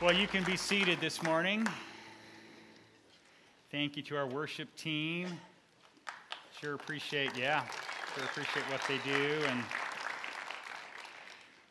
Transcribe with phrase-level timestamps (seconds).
[0.00, 1.66] Well, you can be seated this morning.
[3.72, 5.26] Thank you to our worship team.
[6.60, 7.64] Sure appreciate, yeah,
[8.14, 9.44] sure appreciate what they do.
[9.48, 9.60] And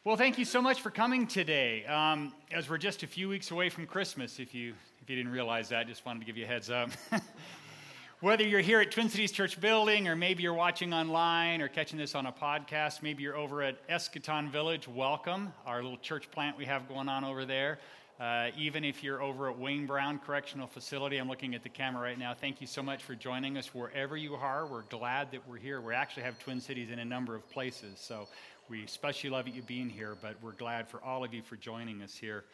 [0.04, 1.86] well, thank you so much for coming today.
[1.86, 5.32] Um, as we're just a few weeks away from Christmas, if you if you didn't
[5.32, 6.89] realize that, just wanted to give you a heads up.
[8.20, 11.98] Whether you're here at Twin Cities Church Building, or maybe you're watching online or catching
[11.98, 16.57] this on a podcast, maybe you're over at Eskaton Village, welcome, our little church plant
[16.57, 17.80] we have going on over there.
[18.20, 22.02] Uh, even if you're over at Wayne Brown Correctional Facility, I'm looking at the camera
[22.02, 22.34] right now.
[22.34, 24.66] Thank you so much for joining us wherever you are.
[24.66, 25.82] We're glad that we're here.
[25.82, 28.28] We actually have Twin Cities in a number of places, so
[28.70, 32.02] we especially love you being here, but we're glad for all of you for joining
[32.02, 32.45] us here.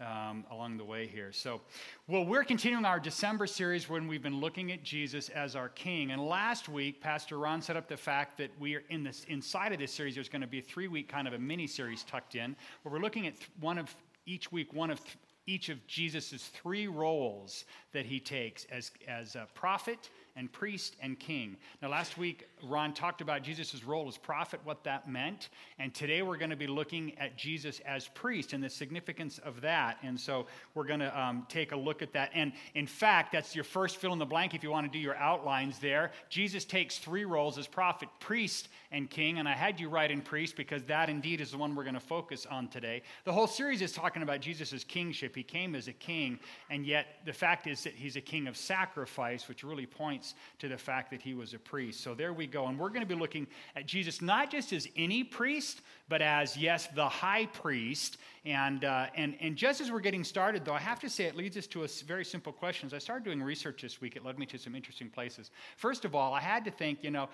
[0.00, 1.32] Um, along the way here.
[1.32, 1.60] So,
[2.06, 6.12] well, we're continuing our December series when we've been looking at Jesus as our King.
[6.12, 9.72] And last week, Pastor Ron set up the fact that we are in this inside
[9.72, 10.14] of this series.
[10.14, 12.54] There's going to be a three-week kind of a mini series tucked in,
[12.84, 13.92] where we're looking at th- one of
[14.28, 19.34] each week one of th- each of Jesus' three roles that he takes as, as
[19.34, 21.56] a prophet and priest and king.
[21.80, 25.48] Now, last week, Ron talked about Jesus' role as prophet, what that meant.
[25.78, 29.60] And today we're going to be looking at Jesus as priest and the significance of
[29.60, 29.98] that.
[30.02, 32.30] And so we're going to um, take a look at that.
[32.34, 34.98] And in fact, that's your first fill in the blank if you want to do
[34.98, 36.12] your outlines there.
[36.28, 39.38] Jesus takes three roles as prophet, priest, and king.
[39.38, 41.94] And I had you write in priest because that indeed is the one we're going
[41.94, 43.02] to focus on today.
[43.24, 45.36] The whole series is talking about Jesus' kingship.
[45.36, 46.38] He came as a king,
[46.70, 50.68] and yet the fact is that he's a king of sacrifice, which really points to
[50.68, 52.00] the fact that he was a priest.
[52.00, 52.66] So there we go.
[52.66, 53.46] And we're going to be looking
[53.76, 58.16] at Jesus not just as any priest, but as, yes, the high priest.
[58.44, 61.36] And, uh, and, and just as we're getting started, though, I have to say it
[61.36, 62.86] leads us to a very simple question.
[62.86, 65.50] As I started doing research this week, it led me to some interesting places.
[65.76, 67.28] First of all, I had to think, you know,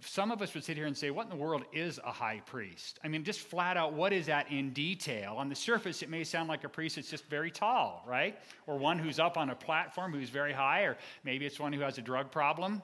[0.00, 2.42] some of us would sit here and say, What in the world is a high
[2.44, 2.98] priest?
[3.04, 5.34] I mean, just flat out, what is that in detail?
[5.36, 8.38] On the surface, it may sound like a priest that's just very tall, right?
[8.66, 11.80] Or one who's up on a platform who's very high, or maybe it's one who
[11.80, 12.82] has a drug problem.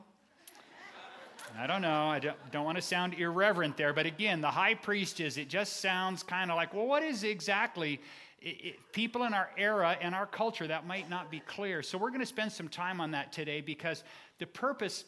[1.58, 2.06] I don't know.
[2.06, 5.48] I don't, don't want to sound irreverent there, but again, the high priest is, it
[5.48, 8.00] just sounds kind of like, well, what is exactly
[8.40, 11.82] it, it, people in our era and our culture that might not be clear.
[11.82, 14.02] So we're going to spend some time on that today because
[14.38, 15.04] the purpose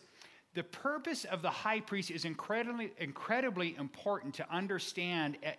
[0.54, 5.52] the purpose of the high priest is incredibly, incredibly important to understand eh,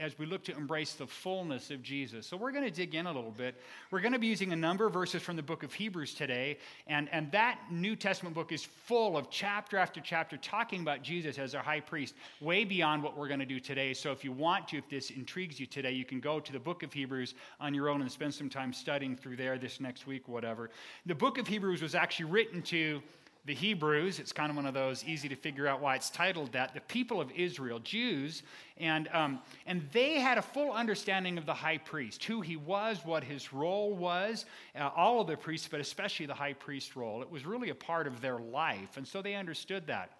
[0.00, 2.26] as we look to embrace the fullness of Jesus.
[2.26, 3.60] So, we're going to dig in a little bit.
[3.90, 6.56] We're going to be using a number of verses from the book of Hebrews today,
[6.86, 11.38] and, and that New Testament book is full of chapter after chapter talking about Jesus
[11.38, 13.92] as our high priest, way beyond what we're going to do today.
[13.92, 16.58] So, if you want to, if this intrigues you today, you can go to the
[16.58, 20.06] book of Hebrews on your own and spend some time studying through there this next
[20.06, 20.70] week, whatever.
[21.04, 23.02] The book of Hebrews was actually written to
[23.48, 24.20] the Hebrews.
[24.20, 26.74] It's kind of one of those easy to figure out why it's titled that.
[26.74, 28.42] The people of Israel, Jews,
[28.76, 33.04] and, um, and they had a full understanding of the high priest, who he was,
[33.04, 34.44] what his role was,
[34.78, 37.22] uh, all of the priests, but especially the high priest role.
[37.22, 40.10] It was really a part of their life, and so they understood that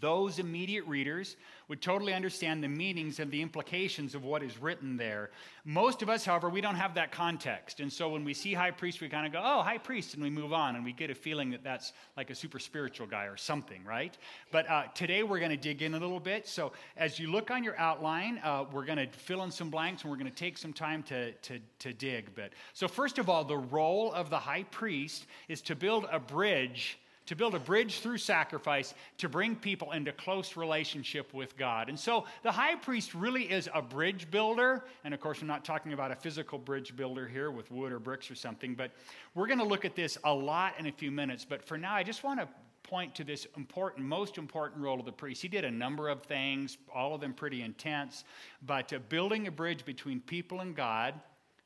[0.00, 1.36] those immediate readers
[1.68, 5.30] would totally understand the meanings and the implications of what is written there.
[5.64, 7.80] Most of us, however, we don't have that context.
[7.80, 10.22] And so when we see high priest, we kind of go, oh, high priest, and
[10.22, 13.24] we move on, and we get a feeling that that's like a super spiritual guy
[13.24, 14.16] or something, right?
[14.50, 16.46] But uh, today we're going to dig in a little bit.
[16.46, 20.02] So as you look on your outline, uh, we're going to fill in some blanks,
[20.02, 22.52] and we're going to take some time to, to, to dig a bit.
[22.74, 26.98] So, first of all, the role of the high priest is to build a bridge
[27.26, 31.88] to build a bridge through sacrifice to bring people into close relationship with God.
[31.88, 34.84] And so the high priest really is a bridge builder.
[35.04, 37.98] And of course, I'm not talking about a physical bridge builder here with wood or
[37.98, 38.90] bricks or something, but
[39.34, 41.44] we're going to look at this a lot in a few minutes.
[41.44, 42.48] But for now, I just want to
[42.82, 45.40] point to this important, most important role of the priest.
[45.40, 48.24] He did a number of things, all of them pretty intense,
[48.66, 51.14] but uh, building a bridge between people and God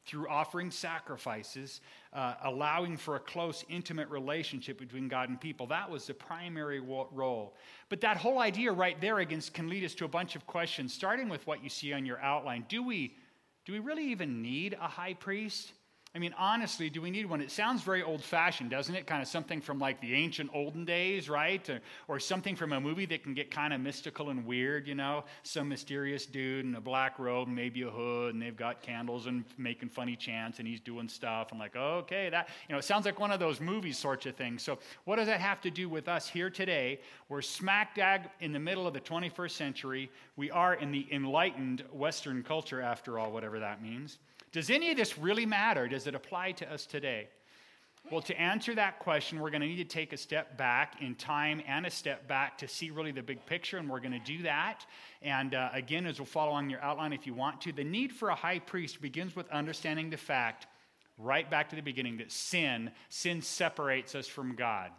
[0.06, 1.80] through offering sacrifices,
[2.12, 5.66] uh, allowing for a close, intimate relationship between God and people.
[5.66, 7.54] That was the primary role.
[7.88, 10.94] But that whole idea right there against can lead us to a bunch of questions,
[10.94, 12.64] starting with what you see on your outline.
[12.68, 13.16] Do we,
[13.64, 15.72] do we really even need a high priest?
[16.16, 17.42] I mean, honestly, do we need one?
[17.42, 19.06] It sounds very old fashioned, doesn't it?
[19.06, 21.68] Kind of something from like the ancient olden days, right?
[21.68, 24.94] Or, or, something from a movie that can get kind of mystical and weird, you
[24.94, 25.24] know?
[25.42, 29.44] Some mysterious dude in a black robe, maybe a hood, and they've got candles and
[29.58, 31.48] making funny chants, and he's doing stuff.
[31.52, 34.36] I'm like, okay, that, you know, it sounds like one of those movies sorts of
[34.36, 34.62] things.
[34.62, 36.98] So, what does that have to do with us here today?
[37.28, 40.10] We're smack dab in the middle of the 21st century.
[40.36, 44.16] We are in the enlightened Western culture, after all, whatever that means.
[44.56, 45.86] Does any of this really matter?
[45.86, 47.28] Does it apply to us today?
[48.10, 51.14] Well, to answer that question, we're going to need to take a step back in
[51.14, 54.18] time and a step back to see really the big picture, and we're going to
[54.18, 54.86] do that.
[55.20, 58.12] And uh, again, as we'll follow on your outline if you want to, the need
[58.12, 60.66] for a high priest begins with understanding the fact
[61.18, 64.90] right back to the beginning that sin, sin separates us from God.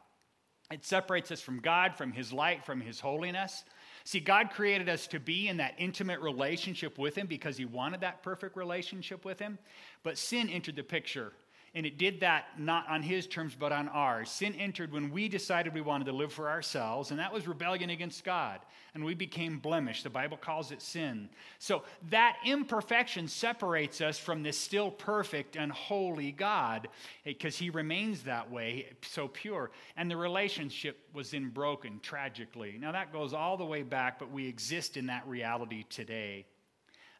[0.71, 3.63] It separates us from God, from His light, from His holiness.
[4.03, 8.01] See, God created us to be in that intimate relationship with Him because He wanted
[8.01, 9.57] that perfect relationship with Him.
[10.03, 11.31] But sin entered the picture
[11.75, 14.29] and it did that not on his terms, but on ours.
[14.29, 17.89] Sin entered when we decided we wanted to live for ourselves, and that was rebellion
[17.89, 18.59] against God.
[18.93, 20.03] And we became blemished.
[20.03, 21.29] The Bible calls it sin.
[21.59, 26.87] So that imperfection separates us from this still perfect and holy God
[27.25, 29.69] eh, because he remains that way, so pure.
[29.97, 32.77] And the relationship was then broken tragically.
[32.79, 36.45] Now that goes all the way back, but we exist in that reality today.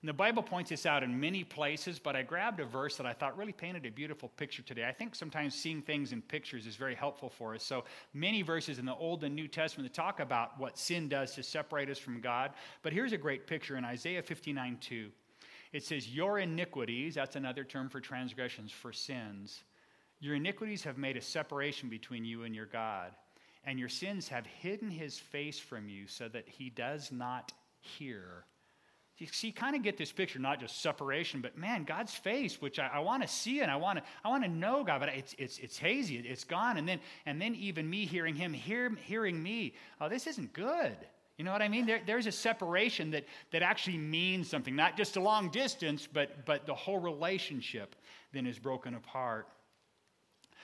[0.08, 3.06] And the Bible points this out in many places, but I grabbed a verse that
[3.06, 4.86] I thought really painted a beautiful picture today.
[4.88, 7.62] I think sometimes seeing things in pictures is very helpful for us.
[7.62, 7.84] So
[8.14, 11.44] many verses in the Old and New Testament that talk about what sin does to
[11.44, 12.52] separate us from God.
[12.84, 15.10] But here's a great picture in Isaiah 59 2.
[15.74, 19.66] It says, Your iniquities, that's another term for transgressions, for sins.
[20.22, 23.12] Your iniquities have made a separation between you and your God,
[23.66, 27.52] and your sins have hidden his face from you so that he does not
[27.82, 28.46] hear.
[29.18, 32.78] You see, kind of get this picture, not just separation, but man, God's face, which
[32.78, 35.10] I, I want to see and I want to, I want to know God, but
[35.10, 36.78] it's, it's, it's hazy, it's gone.
[36.78, 40.96] And then, and then even me hearing him, hear, hearing me, oh, this isn't good.
[41.38, 41.88] You know what I mean?
[41.88, 46.46] There, there's a separation that, that actually means something, not just a long distance, but,
[46.46, 47.96] but the whole relationship
[48.34, 49.48] then is broken apart.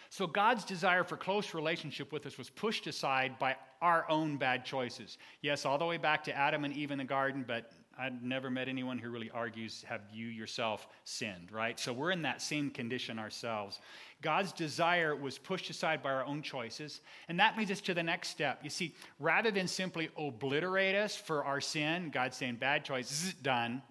[0.10, 4.64] So God's desire for close relationship with us was pushed aside by our own bad
[4.64, 5.18] choices.
[5.42, 8.50] Yes, all the way back to Adam and Eve in the garden, but I've never
[8.50, 11.80] met anyone who really argues, have you yourself sinned, right?
[11.80, 13.80] So we're in that same condition ourselves.
[14.22, 17.02] God's desire was pushed aside by our own choices.
[17.28, 18.60] And that leads us to the next step.
[18.64, 23.82] You see, rather than simply obliterate us for our sin, God's saying, bad choice, done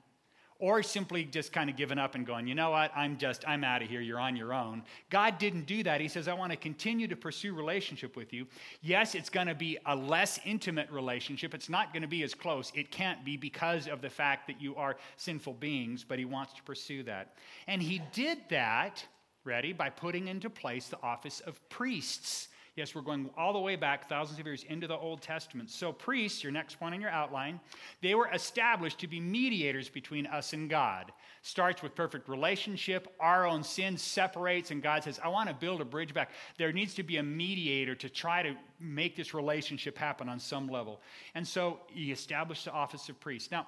[0.63, 3.65] or simply just kind of giving up and going, you know what, I'm just, I'm
[3.65, 4.85] out of here, you're on your own.
[5.11, 6.01] God didn't do that.
[6.01, 8.47] He says, I want to continue to pursue relationship with you.
[8.81, 11.53] Yes, it's going to be a less intimate relationship.
[11.53, 12.71] It's not going to be as close.
[12.77, 16.53] It can't be because of the fact that you are sinful beings, but He wants
[16.53, 17.35] to pursue that.
[17.67, 19.05] And He did that,
[19.43, 22.47] ready, by putting into place the office of priests.
[22.75, 25.69] Yes, we're going all the way back thousands of years into the Old Testament.
[25.69, 27.61] So, priests, your next point in your outline,
[28.01, 31.13] they were established to be mediators between us and God.
[31.43, 33.15] Starts with perfect relationship.
[33.21, 36.31] Our own sin separates, and God says, I want to build a bridge back.
[36.57, 40.67] There needs to be a mediator to try to make this relationship happen on some
[40.67, 41.03] level.
[41.35, 43.53] And so, he established the office of priest.
[43.53, 43.67] Now,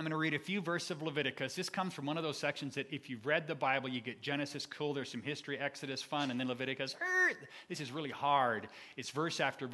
[0.00, 1.54] I'm going to read a few verses of Leviticus.
[1.54, 4.22] This comes from one of those sections that if you've read the Bible, you get
[4.22, 6.96] Genesis, cool, there's some history, Exodus, fun, and then Leviticus.
[7.68, 8.68] This is really hard.
[8.96, 9.68] It's verse after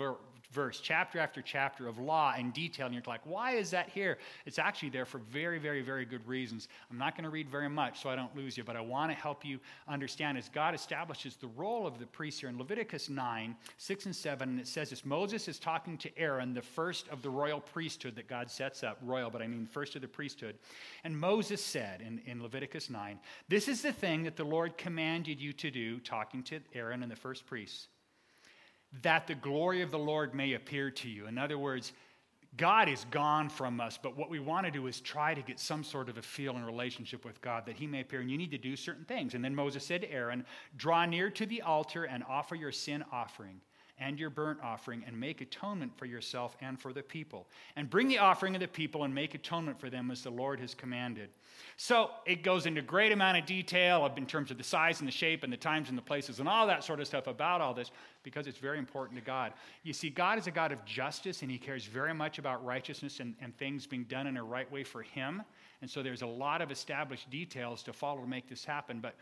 [0.50, 2.86] verse, chapter after chapter of law and detail.
[2.86, 4.18] And you're like, why is that here?
[4.44, 6.68] It's actually there for very, very, very good reasons.
[6.90, 9.10] I'm not going to read very much so I don't lose you, but I want
[9.10, 9.58] to help you
[9.88, 14.16] understand as God establishes the role of the priest here in Leviticus 9, 6 and
[14.16, 14.48] 7.
[14.48, 18.16] And it says this Moses is talking to Aaron, the first of the royal priesthood
[18.16, 18.98] that God sets up.
[19.02, 20.56] Royal, but I mean first of the priesthood.
[21.04, 23.18] And Moses said in, in Leviticus 9,
[23.48, 27.10] This is the thing that the Lord commanded you to do, talking to Aaron and
[27.10, 27.88] the first priests,
[29.02, 31.26] that the glory of the Lord may appear to you.
[31.26, 31.92] In other words,
[32.56, 35.60] God is gone from us, but what we want to do is try to get
[35.60, 38.20] some sort of a feel and relationship with God that He may appear.
[38.20, 39.34] And you need to do certain things.
[39.34, 40.46] And then Moses said to Aaron,
[40.76, 43.60] Draw near to the altar and offer your sin offering
[43.98, 47.46] and your burnt offering and make atonement for yourself and for the people.
[47.76, 50.60] And bring the offering of the people and make atonement for them as the Lord
[50.60, 51.30] has commanded.
[51.78, 55.12] So it goes into great amount of detail in terms of the size and the
[55.12, 57.72] shape and the times and the places and all that sort of stuff about all
[57.72, 57.90] this
[58.22, 59.52] because it's very important to God.
[59.82, 63.20] You see, God is a God of justice and He cares very much about righteousness
[63.20, 65.42] and, and things being done in a right way for Him.
[65.80, 69.00] And so there's a lot of established details to follow to make this happen.
[69.00, 69.14] But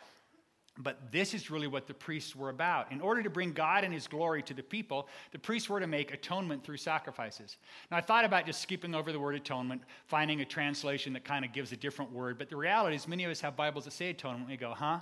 [0.78, 2.90] but this is really what the priests were about.
[2.90, 5.86] In order to bring God and his glory to the people, the priests were to
[5.86, 7.58] make atonement through sacrifices.
[7.90, 11.44] Now, I thought about just skipping over the word atonement, finding a translation that kind
[11.44, 12.38] of gives a different word.
[12.38, 14.48] But the reality is, many of us have Bibles that say atonement.
[14.48, 14.98] We go, huh?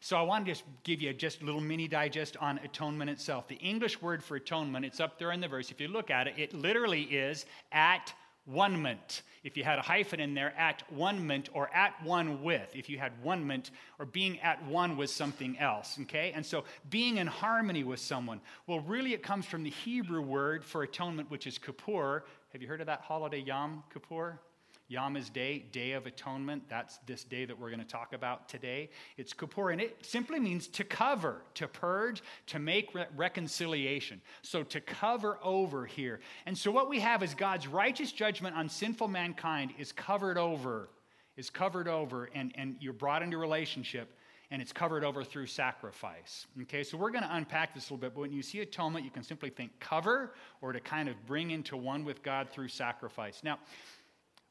[0.00, 3.48] So I want to just give you just a little mini digest on atonement itself.
[3.48, 5.70] The English word for atonement, it's up there in the verse.
[5.70, 8.12] If you look at it, it literally is at
[8.46, 9.22] one ment.
[9.44, 12.88] If you had a hyphen in there, at one ment or at one with, if
[12.88, 16.32] you had one ment or being at one with something else, okay?
[16.34, 18.40] And so being in harmony with someone.
[18.66, 22.24] Well, really, it comes from the Hebrew word for atonement, which is Kippur.
[22.52, 24.40] Have you heard of that holiday, Yom Kippur?
[24.88, 26.62] Yama's Day, Day of Atonement.
[26.68, 28.90] That's this day that we're going to talk about today.
[29.16, 34.20] It's Kippur, and it simply means to cover, to purge, to make re- reconciliation.
[34.42, 36.20] So to cover over here.
[36.46, 40.88] And so what we have is God's righteous judgment on sinful mankind is covered over,
[41.36, 44.08] is covered over, and, and you're brought into relationship.
[44.50, 46.46] and it's covered over through sacrifice.
[46.62, 49.04] Okay, so we're going to unpack this a little bit, but when you see atonement,
[49.04, 52.68] you can simply think cover or to kind of bring into one with God through
[52.68, 53.40] sacrifice.
[53.42, 53.58] Now,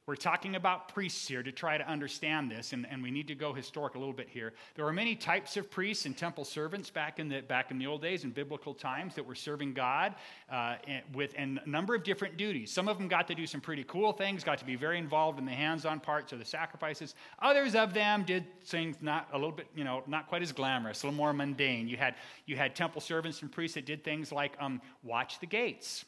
[0.07, 3.33] we're talking about priests here to try to understand this, and, and we need to
[3.33, 4.53] go historic a little bit here.
[4.75, 7.87] There were many types of priests and temple servants back in the, back in the
[7.87, 10.13] old days, in biblical times, that were serving God
[10.51, 10.75] uh,
[11.15, 12.71] with a number of different duties.
[12.71, 15.39] Some of them got to do some pretty cool things, got to be very involved
[15.39, 17.15] in the hands on parts of the sacrifices.
[17.39, 21.01] Others of them did things not a little bit, you know, not quite as glamorous,
[21.01, 21.87] a little more mundane.
[21.87, 22.13] You had,
[22.45, 26.05] you had temple servants and priests that did things like um, watch the gates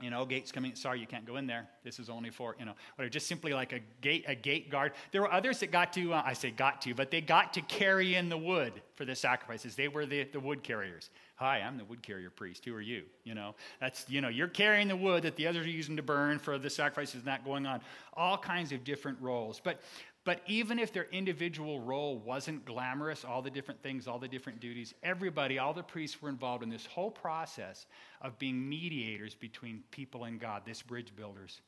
[0.00, 1.68] you know, gates coming, sorry, you can't go in there.
[1.84, 4.92] This is only for, you know, or just simply like a gate, a gate guard.
[5.12, 7.62] There were others that got to, uh, I say got to, but they got to
[7.62, 9.74] carry in the wood for the sacrifices.
[9.74, 11.10] They were the, the wood carriers.
[11.36, 12.66] Hi, I'm the wood carrier priest.
[12.66, 13.04] Who are you?
[13.24, 16.02] You know, that's, you know, you're carrying the wood that the others are using to
[16.02, 17.80] burn for the sacrifices not going on.
[18.12, 19.58] All kinds of different roles.
[19.58, 19.80] But
[20.24, 24.60] but even if their individual role wasn't glamorous, all the different things, all the different
[24.60, 27.86] duties, everybody, all the priests were involved in this whole process
[28.20, 31.62] of being mediators between people and God, this bridge builders.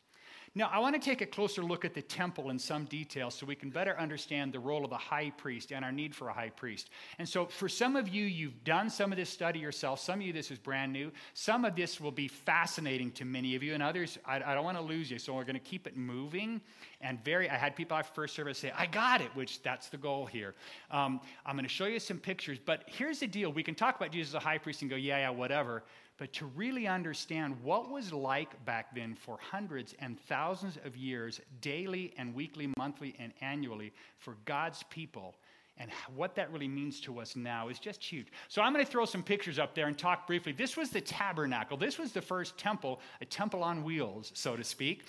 [0.55, 3.47] Now, I want to take a closer look at the temple in some detail so
[3.47, 6.33] we can better understand the role of a high priest and our need for a
[6.33, 6.91] high priest.
[7.19, 9.99] And so, for some of you, you've done some of this study yourself.
[10.01, 11.11] Some of you, this is brand new.
[11.33, 14.65] Some of this will be fascinating to many of you, and others, I, I don't
[14.65, 15.19] want to lose you.
[15.19, 16.61] So, we're going to keep it moving.
[17.01, 19.97] And very, I had people after first service say, I got it, which that's the
[19.97, 20.55] goal here.
[20.91, 23.51] Um, I'm going to show you some pictures, but here's the deal.
[23.51, 25.83] We can talk about Jesus as a high priest and go, yeah, yeah, whatever
[26.23, 31.41] but to really understand what was like back then for hundreds and thousands of years,
[31.61, 35.35] daily and weekly, monthly, and annually, for God's people
[35.79, 38.29] and what that really means to us now is just huge.
[38.47, 40.53] So I'm going to throw some pictures up there and talk briefly.
[40.53, 41.77] This was the tabernacle.
[41.77, 45.03] This was the first temple, a temple on wheels, so to speak.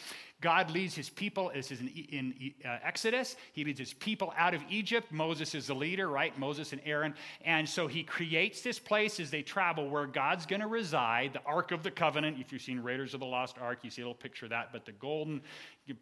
[0.43, 4.53] God leads his people, this is in, in uh, Exodus, he leads his people out
[4.53, 5.09] of Egypt.
[5.09, 6.37] Moses is the leader, right?
[6.37, 7.13] Moses and Aaron.
[7.45, 11.41] And so he creates this place as they travel where God's going to reside, the
[11.45, 12.41] Ark of the Covenant.
[12.41, 14.73] If you've seen Raiders of the Lost Ark, you see a little picture of that,
[14.73, 15.39] but the golden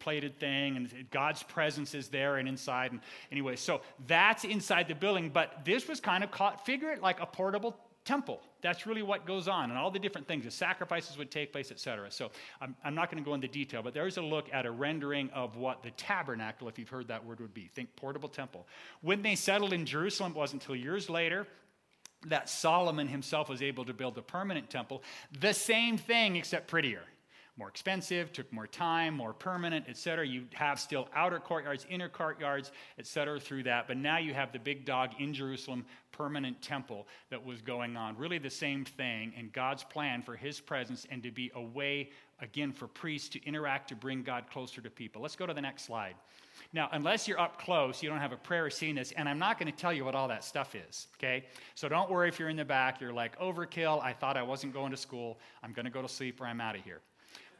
[0.00, 2.90] plated thing, and God's presence is there and inside.
[2.90, 7.00] And anyway, so that's inside the building, but this was kind of caught, figure it
[7.00, 8.40] like a portable temple.
[8.62, 11.70] That's really what goes on, and all the different things, the sacrifices would take place,
[11.70, 12.10] etc.
[12.10, 14.70] So I'm, I'm not going to go into detail, but there's a look at a
[14.70, 17.68] rendering of what the tabernacle, if you've heard that word, would be.
[17.74, 18.66] Think portable temple.
[19.00, 21.46] When they settled in Jerusalem, it wasn't until years later
[22.28, 25.02] that Solomon himself was able to build a permanent temple.
[25.40, 27.02] The same thing, except prettier
[27.58, 30.26] more expensive, took more time, more permanent, etc.
[30.26, 33.38] You have still outer courtyards, inner courtyards, etc.
[33.38, 33.86] through that.
[33.86, 38.16] But now you have the big dog in Jerusalem permanent temple that was going on.
[38.16, 42.10] Really the same thing and God's plan for his presence and to be a way
[42.40, 45.20] again for priests to interact to bring God closer to people.
[45.20, 46.14] Let's go to the next slide.
[46.72, 49.58] Now, unless you're up close, you don't have a prayer seeing this, and I'm not
[49.58, 51.44] going to tell you what all that stuff is, okay?
[51.74, 54.72] So don't worry if you're in the back, you're like, overkill, I thought I wasn't
[54.72, 57.00] going to school, I'm going to go to sleep or I'm out of here.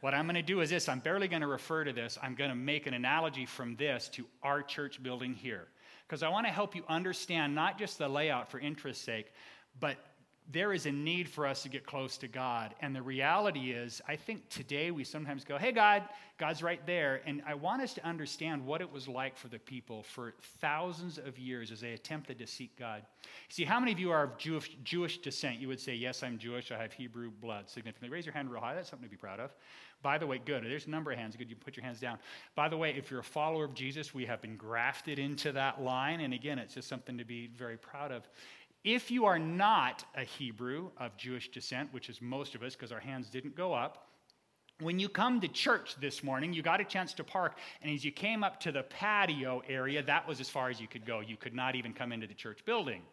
[0.03, 2.17] What I'm going to do is this I'm barely going to refer to this.
[2.21, 5.69] I'm going to make an analogy from this to our church building here.
[6.05, 9.31] Because I want to help you understand not just the layout for interest's sake,
[9.79, 9.95] but
[10.51, 12.75] there is a need for us to get close to God.
[12.81, 16.03] And the reality is, I think today we sometimes go, hey, God,
[16.37, 17.21] God's right there.
[17.25, 21.17] And I want us to understand what it was like for the people for thousands
[21.17, 23.03] of years as they attempted to seek God.
[23.49, 25.59] See, how many of you are of Jewish, Jewish descent?
[25.59, 26.71] You would say, yes, I'm Jewish.
[26.71, 28.09] I have Hebrew blood significantly.
[28.09, 28.75] Raise your hand real high.
[28.75, 29.55] That's something to be proud of.
[30.01, 30.65] By the way, good.
[30.65, 31.37] There's a number of hands.
[31.37, 31.49] Good.
[31.49, 32.17] You put your hands down.
[32.55, 35.81] By the way, if you're a follower of Jesus, we have been grafted into that
[35.81, 36.19] line.
[36.19, 38.27] And again, it's just something to be very proud of.
[38.83, 42.91] If you are not a Hebrew of Jewish descent, which is most of us because
[42.91, 44.09] our hands didn't go up,
[44.79, 48.03] when you come to church this morning, you got a chance to park, and as
[48.03, 51.21] you came up to the patio area, that was as far as you could go.
[51.21, 53.03] You could not even come into the church building.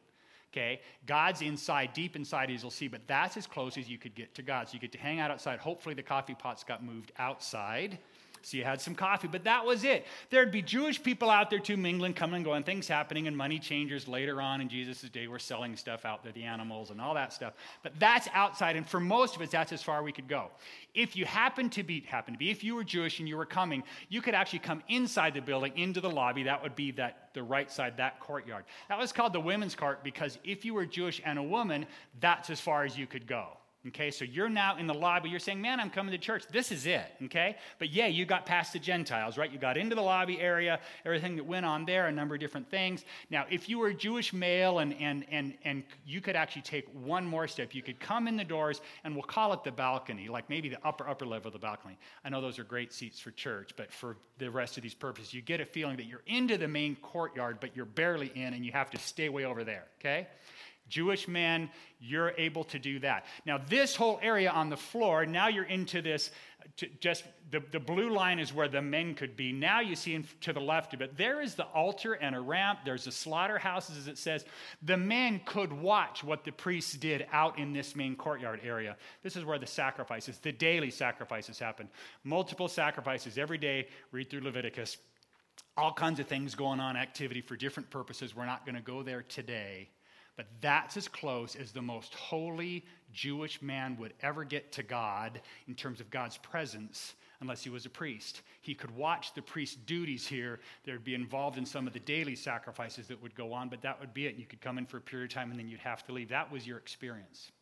[0.52, 0.80] Okay?
[1.06, 4.34] God's inside, deep inside, as you'll see, but that's as close as you could get
[4.34, 4.68] to God.
[4.68, 5.60] So you get to hang out outside.
[5.60, 7.98] Hopefully, the coffee pots got moved outside.
[8.42, 10.06] So you had some coffee, but that was it.
[10.30, 13.58] There'd be Jewish people out there too, mingling, coming and going, things happening, and money
[13.58, 17.14] changers later on in Jesus' day were selling stuff out there, the animals and all
[17.14, 17.54] that stuff.
[17.82, 20.50] But that's outside, and for most of us, that's as far we could go.
[20.94, 23.46] If you happened to be, happen to be, if you were Jewish and you were
[23.46, 26.44] coming, you could actually come inside the building, into the lobby.
[26.44, 28.64] That would be that the right side, that courtyard.
[28.88, 31.86] That was called the women's court because if you were Jewish and a woman,
[32.20, 33.56] that's as far as you could go.
[33.88, 35.30] Okay, so you're now in the lobby.
[35.30, 36.44] You're saying, man, I'm coming to church.
[36.52, 37.14] This is it.
[37.24, 39.50] Okay, but yeah, you got past the Gentiles, right?
[39.50, 42.70] You got into the lobby area, everything that went on there, a number of different
[42.70, 43.06] things.
[43.30, 46.88] Now, if you were a Jewish male and, and, and, and you could actually take
[46.92, 50.28] one more step, you could come in the doors and we'll call it the balcony,
[50.28, 51.96] like maybe the upper, upper level of the balcony.
[52.22, 55.32] I know those are great seats for church, but for the rest of these purposes,
[55.32, 58.62] you get a feeling that you're into the main courtyard, but you're barely in and
[58.62, 59.86] you have to stay way over there.
[60.00, 60.26] Okay?
[60.90, 63.24] Jewish men, you're able to do that.
[63.46, 66.30] Now, this whole area on the floor, now you're into this,
[67.00, 69.52] just the, the blue line is where the men could be.
[69.52, 72.40] Now you see in, to the left of it, there is the altar and a
[72.40, 72.80] ramp.
[72.84, 74.44] There's the slaughterhouses, as it says.
[74.82, 78.96] The men could watch what the priests did out in this main courtyard area.
[79.22, 81.88] This is where the sacrifices, the daily sacrifices happen.
[82.24, 83.88] Multiple sacrifices every day.
[84.12, 84.98] Read through Leviticus.
[85.76, 88.34] All kinds of things going on, activity for different purposes.
[88.34, 89.88] We're not going to go there today.
[90.40, 95.42] But that's as close as the most holy Jewish man would ever get to God
[95.68, 98.40] in terms of God's presence, unless he was a priest.
[98.62, 100.60] He could watch the priest's duties here.
[100.84, 104.00] There'd be involved in some of the daily sacrifices that would go on, but that
[104.00, 104.36] would be it.
[104.36, 106.30] You could come in for a period of time and then you'd have to leave.
[106.30, 107.52] That was your experience.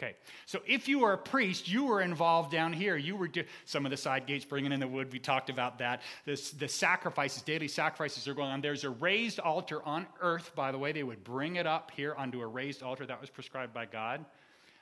[0.00, 0.14] Okay,
[0.46, 2.96] so if you were a priest, you were involved down here.
[2.96, 5.12] You were do- some of the side gates bringing in the wood.
[5.12, 6.02] We talked about that.
[6.24, 8.60] This, the sacrifices, daily sacrifices are going on.
[8.60, 10.92] There's a raised altar on earth, by the way.
[10.92, 14.24] They would bring it up here onto a raised altar that was prescribed by God.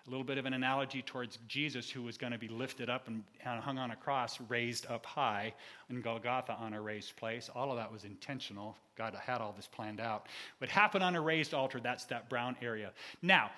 [0.07, 3.09] A little bit of an analogy towards Jesus, who was going to be lifted up
[3.09, 5.55] and hung on a cross, raised up high
[5.89, 7.49] in Golgotha on a raised place.
[7.55, 8.77] All of that was intentional.
[8.97, 10.27] God had all this planned out.
[10.59, 12.93] What happened on a raised altar, that's that brown area.
[13.23, 13.51] Now,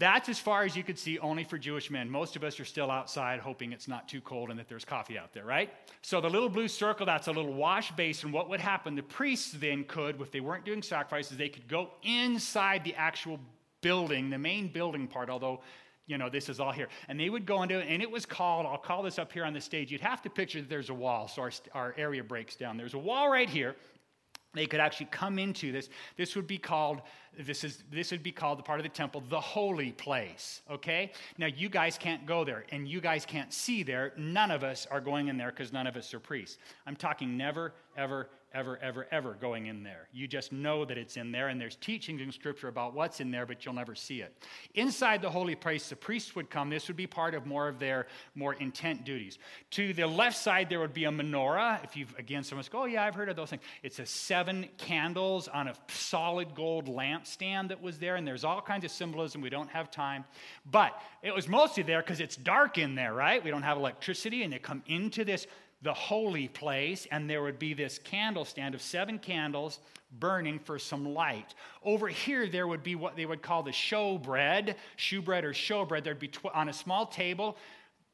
[0.00, 2.10] that's as far as you could see only for Jewish men.
[2.10, 5.18] Most of us are still outside hoping it's not too cold and that there's coffee
[5.18, 5.70] out there, right?
[6.02, 8.32] So the little blue circle, that's a little wash basin.
[8.32, 8.96] What would happen?
[8.96, 13.38] The priests then could, if they weren't doing sacrifices, they could go inside the actual
[13.82, 15.60] building, the main building part, although
[16.06, 16.88] you know, this is all here.
[17.06, 19.44] And they would go into it, and it was called, I'll call this up here
[19.44, 19.92] on the stage.
[19.92, 22.76] You'd have to picture that there's a wall, so our, our area breaks down.
[22.76, 23.76] There's a wall right here,
[24.52, 25.88] they could actually come into this.
[26.16, 27.02] This would be called
[27.38, 31.12] this is this would be called the part of the temple the holy place okay?
[31.38, 34.12] Now you guys can't go there and you guys can't see there.
[34.16, 36.58] None of us are going in there because none of us are priests.
[36.86, 40.08] I'm talking never ever ever, ever, ever going in there.
[40.12, 43.30] You just know that it's in there, and there's teachings in Scripture about what's in
[43.30, 44.34] there, but you'll never see it.
[44.74, 46.70] Inside the holy place, the priests would come.
[46.70, 49.38] This would be part of more of their more intent duties.
[49.72, 51.82] To the left side, there would be a menorah.
[51.84, 53.62] If you've, again, someone's go, oh, yeah, I've heard of those things.
[53.82, 58.60] It's a seven candles on a solid gold lampstand that was there, and there's all
[58.60, 59.40] kinds of symbolism.
[59.40, 60.24] We don't have time.
[60.70, 63.42] But it was mostly there because it's dark in there, right?
[63.42, 65.46] We don't have electricity, and they come into this
[65.82, 69.78] the holy place, and there would be this candle stand of seven candles
[70.18, 71.54] burning for some light.
[71.82, 75.84] Over here, there would be what they would call the show bread, shewbread or show
[75.84, 76.04] bread.
[76.04, 77.56] There'd be tw- on a small table,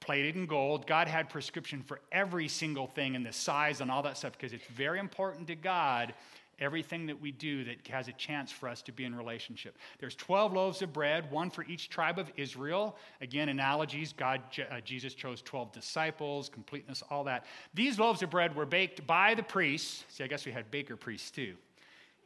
[0.00, 0.87] plated in gold.
[0.87, 4.52] God had prescription for every single thing and the size and all that stuff because
[4.52, 6.14] it's very important to God
[6.59, 9.77] everything that we do that has a chance for us to be in relationship.
[9.99, 12.97] There's 12 loaves of bread, one for each tribe of Israel.
[13.21, 14.12] Again, analogies.
[14.12, 17.45] God, uh, Jesus chose 12 disciples, completeness, all that.
[17.75, 20.05] These loaves of bread were baked by the priests.
[20.09, 21.55] See, I guess we had baker priests too.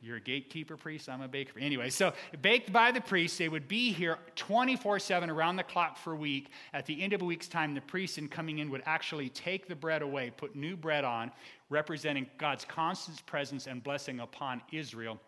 [0.02, 1.58] You're a gatekeeper priest, I'm a baker.
[1.58, 5.98] Anyway, so baked by the priests, they would be here 24 7 around the clock
[5.98, 6.50] for a week.
[6.72, 9.68] At the end of a week's time, the priest in coming in would actually take
[9.68, 11.30] the bread away, put new bread on,
[11.68, 15.20] representing God's constant presence and blessing upon Israel.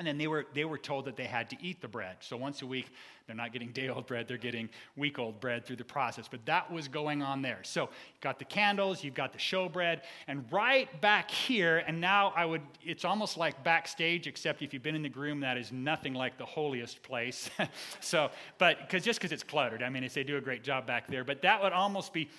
[0.00, 2.16] And then they were, they were told that they had to eat the bread.
[2.20, 2.90] So once a week,
[3.26, 6.26] they're not getting day old bread, they're getting week old bread through the process.
[6.26, 7.58] But that was going on there.
[7.64, 12.00] So you've got the candles, you've got the show bread, and right back here, and
[12.00, 15.58] now I would, it's almost like backstage, except if you've been in the room, that
[15.58, 17.50] is nothing like the holiest place.
[18.00, 21.08] so, but because just because it's cluttered, I mean, they do a great job back
[21.08, 22.30] there, but that would almost be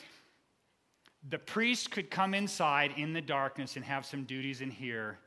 [1.30, 5.20] the priest could come inside in the darkness and have some duties in here.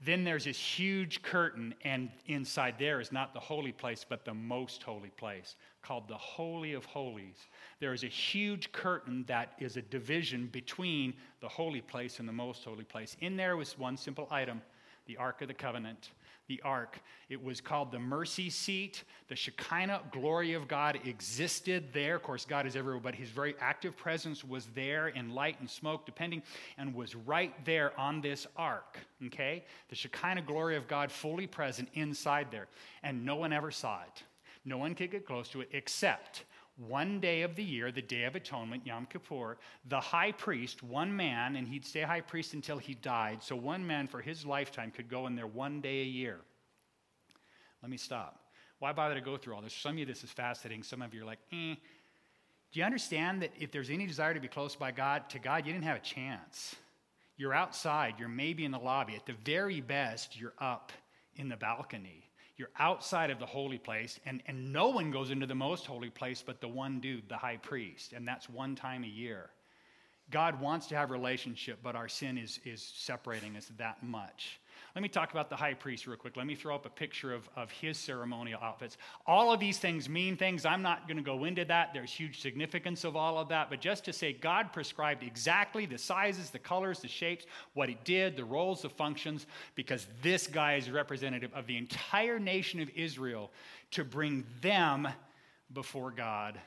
[0.00, 4.34] Then there's this huge curtain, and inside there is not the holy place, but the
[4.34, 7.48] most holy place, called the Holy of Holies.
[7.80, 12.32] There is a huge curtain that is a division between the holy place and the
[12.32, 13.16] most holy place.
[13.20, 14.62] In there was one simple item
[15.06, 16.10] the Ark of the Covenant
[16.48, 17.00] the ark.
[17.28, 19.04] It was called the mercy seat.
[19.28, 22.16] The Shekinah glory of God existed there.
[22.16, 25.68] Of course, God is everywhere, but his very active presence was there in light and
[25.68, 26.42] smoke, depending,
[26.78, 28.98] and was right there on this ark.
[29.26, 29.64] Okay?
[29.90, 32.66] The Shekinah glory of God fully present inside there.
[33.02, 34.22] And no one ever saw it.
[34.64, 36.44] No one could get close to it except
[36.86, 41.14] one day of the year, the Day of Atonement, Yom Kippur, the high priest, one
[41.14, 43.42] man, and he'd stay high priest until he died.
[43.42, 46.38] So one man for his lifetime could go in there one day a year.
[47.82, 48.40] Let me stop.
[48.78, 49.74] Why bother to go through all this?
[49.74, 50.84] Some of you, this is fascinating.
[50.84, 51.74] Some of you are like, eh.
[52.70, 55.66] Do you understand that if there's any desire to be close by God, to God,
[55.66, 56.76] you didn't have a chance?
[57.36, 59.14] You're outside, you're maybe in the lobby.
[59.16, 60.92] At the very best, you're up
[61.36, 62.27] in the balcony.
[62.58, 66.10] You're outside of the holy place, and, and no one goes into the most holy
[66.10, 69.50] place but the one dude, the high priest, and that's one time a year.
[70.30, 74.60] God wants to have relationship, but our sin is, is separating us that much.
[74.98, 76.36] Let me talk about the high priest real quick.
[76.36, 78.96] Let me throw up a picture of, of his ceremonial outfits.
[79.28, 80.66] All of these things mean things.
[80.66, 81.94] I'm not going to go into that.
[81.94, 83.70] There's huge significance of all of that.
[83.70, 87.96] But just to say, God prescribed exactly the sizes, the colors, the shapes, what he
[88.02, 92.90] did, the roles, the functions, because this guy is representative of the entire nation of
[92.96, 93.52] Israel
[93.92, 95.06] to bring them
[95.72, 96.58] before God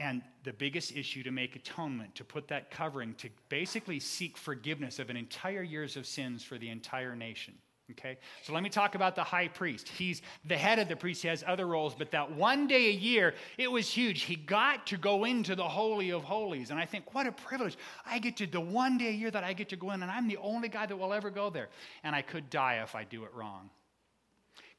[0.00, 4.98] and the biggest issue to make atonement, to put that covering, to basically seek forgiveness
[4.98, 7.54] of an entire years of sins for the entire nation.
[7.92, 8.18] Okay?
[8.42, 9.88] So let me talk about the high priest.
[9.88, 12.92] He's the head of the priest, he has other roles, but that one day a
[12.92, 14.22] year, it was huge.
[14.22, 16.70] He got to go into the Holy of Holies.
[16.70, 17.76] And I think, what a privilege.
[18.04, 20.10] I get to, the one day a year that I get to go in, and
[20.10, 21.68] I'm the only guy that will ever go there.
[22.04, 23.70] And I could die if I do it wrong.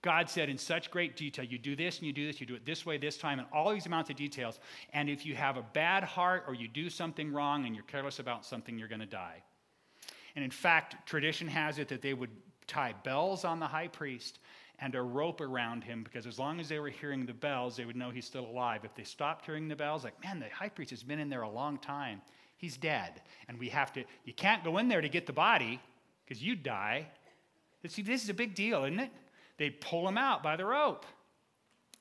[0.02, 2.56] God said in such great detail, you do this and you do this, you do
[2.56, 4.60] it this way, this time, and all these amounts of details.
[4.94, 8.20] And if you have a bad heart or you do something wrong and you're careless
[8.20, 9.44] about something, you're going to die.
[10.36, 12.30] And in fact, tradition has it that they would
[12.70, 14.40] tie bells on the high priest
[14.80, 17.84] and a rope around him because as long as they were hearing the bells, they
[17.84, 18.86] would know he's still alive.
[18.86, 21.42] If they stopped hearing the bells, like, man, the high priest has been in there
[21.42, 22.22] a long time.
[22.58, 23.22] He's dead.
[23.48, 25.82] And we have to, you can't go in there to get the body
[26.24, 27.08] because you'd die.
[27.88, 29.12] See, this is a big deal, isn't it?
[29.58, 31.06] They'd pull him out by the rope.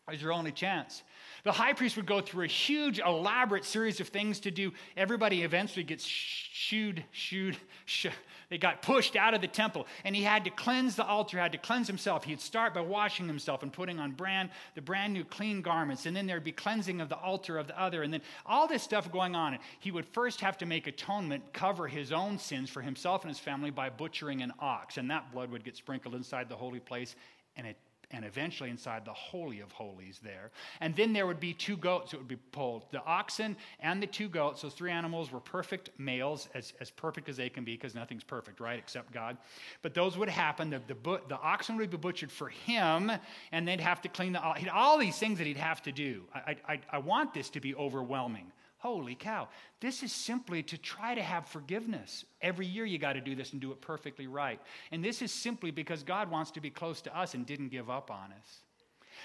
[0.09, 1.03] Was your only chance.
[1.45, 4.73] The high priest would go through a huge, elaborate series of things to do.
[4.97, 8.11] Everybody eventually gets shooed, shooed, shoo,
[8.49, 11.53] they got pushed out of the temple, and he had to cleanse the altar, had
[11.53, 12.25] to cleanse himself.
[12.25, 16.17] He'd start by washing himself and putting on brand the brand new clean garments, and
[16.17, 19.11] then there'd be cleansing of the altar of the other, and then all this stuff
[19.13, 19.59] going on.
[19.81, 23.39] He would first have to make atonement, cover his own sins for himself and his
[23.39, 27.15] family by butchering an ox, and that blood would get sprinkled inside the holy place
[27.59, 27.77] and it
[28.11, 30.51] and eventually inside the Holy of Holies there.
[30.81, 32.85] And then there would be two goats that would be pulled.
[32.91, 37.29] The oxen and the two goats, those three animals were perfect males, as, as perfect
[37.29, 39.37] as they can be, because nothing's perfect, right, except God.
[39.83, 40.71] But those would happen.
[40.71, 43.13] The, the, the oxen would be butchered for him,
[43.53, 46.25] and they'd have to clean the, all these things that he'd have to do.
[46.35, 48.53] I, I, I want this to be overwhelming.
[48.79, 49.49] Holy cow.
[49.81, 52.25] This is simply to try to have forgiveness.
[52.41, 54.61] Every year you got to do this and do it perfectly right.
[54.93, 57.91] And this is simply because God wants to be close to us and didn't give
[57.91, 58.61] up on us.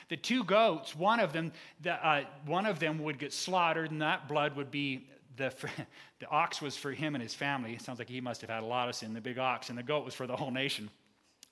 [0.09, 4.01] The two goats, one of them, the, uh, one of them would get slaughtered, and
[4.01, 5.53] that blood would be the,
[6.19, 7.73] the ox was for him and his family.
[7.73, 9.77] It sounds like he must have had a lot of sin, the big ox, and
[9.77, 10.89] the goat was for the whole nation.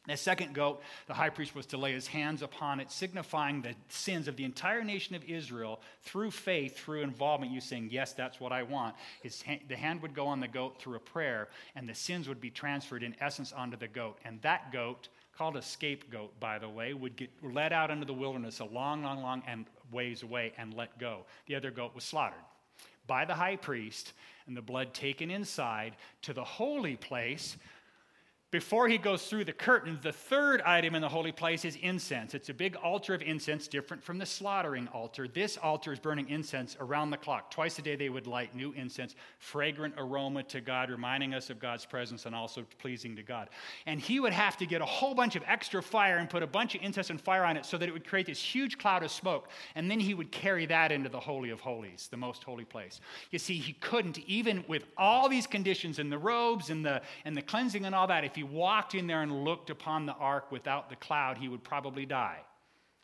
[0.08, 3.76] The second goat, the high priest was to lay his hands upon it, signifying the
[3.90, 7.52] sins of the entire nation of Israel through faith, through involvement.
[7.52, 8.96] You saying, Yes, that's what I want.
[9.22, 12.42] His, the hand would go on the goat through a prayer, and the sins would
[12.42, 14.18] be transferred in essence onto the goat.
[14.26, 18.14] And that goat, called a scapegoat, by the way, would get led out into the
[18.14, 21.26] wilderness a long, long, long and ways away and let go.
[21.48, 22.38] The other goat was slaughtered
[23.08, 24.14] by the high priest,
[24.46, 27.58] and the blood taken inside to the holy place
[28.52, 32.34] before he goes through the curtain, the third item in the holy place is incense.
[32.34, 35.26] It's a big altar of incense, different from the slaughtering altar.
[35.26, 37.50] This altar is burning incense around the clock.
[37.50, 41.60] Twice a day, they would light new incense, fragrant aroma to God, reminding us of
[41.60, 43.48] God's presence and also pleasing to God.
[43.86, 46.48] And he would have to get a whole bunch of extra fire and put a
[46.48, 49.02] bunch of incense and fire on it so that it would create this huge cloud
[49.02, 49.48] of smoke.
[49.76, 53.00] And then he would carry that into the Holy of Holies, the most holy place.
[53.32, 57.38] You see, he couldn't, even with all these conditions and the robes and the, and
[57.38, 60.52] the cleansing and all that, if he walked in there and looked upon the ark
[60.52, 62.40] without the cloud, he would probably die.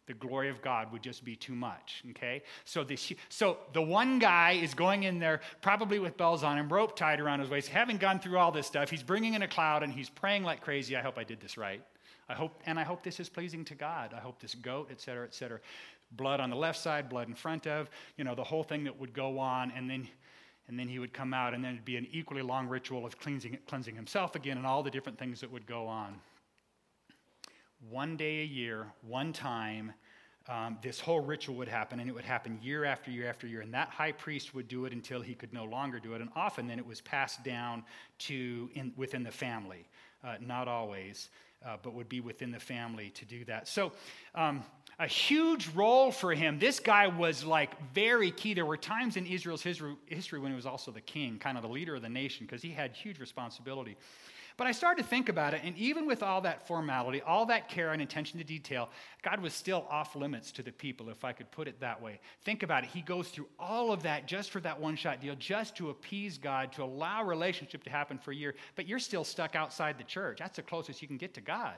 [0.08, 2.04] The glory of God would just be too much.
[2.10, 2.42] Okay?
[2.66, 6.70] So, this, so the one guy is going in there, probably with bells on him,
[6.70, 8.90] rope tied around his waist, having gone through all this stuff.
[8.90, 10.96] He's bringing in a cloud and he's praying like crazy.
[10.96, 11.84] I hope I did this right.
[12.28, 14.16] I hope, and I hope this is pleasing to God.
[14.18, 15.60] I hope this goat, et cetera, et cetera.
[16.14, 19.00] Blood on the left side, blood in front of, you know, the whole thing that
[19.00, 19.72] would go on.
[19.76, 20.08] And then
[20.68, 23.18] and then he would come out, and then it'd be an equally long ritual of
[23.20, 26.20] cleansing, cleansing himself again and all the different things that would go on.
[27.90, 29.94] One day a year, one time,
[30.50, 33.62] um, this whole ritual would happen, and it would happen year after year after year.
[33.62, 36.22] And that high priest would do it until he could no longer do it.
[36.22, 37.84] And often then it was passed down
[38.20, 39.88] to in, within the family.
[40.24, 41.30] Uh, not always,
[41.68, 43.68] uh, but would be within the family to do that.
[43.68, 43.92] So
[44.34, 44.64] um,
[45.00, 46.60] a huge role for him.
[46.60, 48.54] This guy was like very key.
[48.54, 51.70] There were times in Israel's history when he was also the king, kind of the
[51.70, 53.98] leader of the nation, because he had huge responsibility.
[54.58, 57.70] But I started to think about it, and even with all that formality, all that
[57.70, 58.90] care and attention to detail,
[59.22, 62.20] God was still off limits to the people, if I could put it that way.
[62.44, 62.90] Think about it.
[62.90, 66.40] He goes through all of that just for that one shot deal, just to appease
[66.40, 70.04] God, to allow relationship to happen for a year, but you're still stuck outside the
[70.04, 70.40] church.
[70.40, 71.76] That's the closest you can get to God.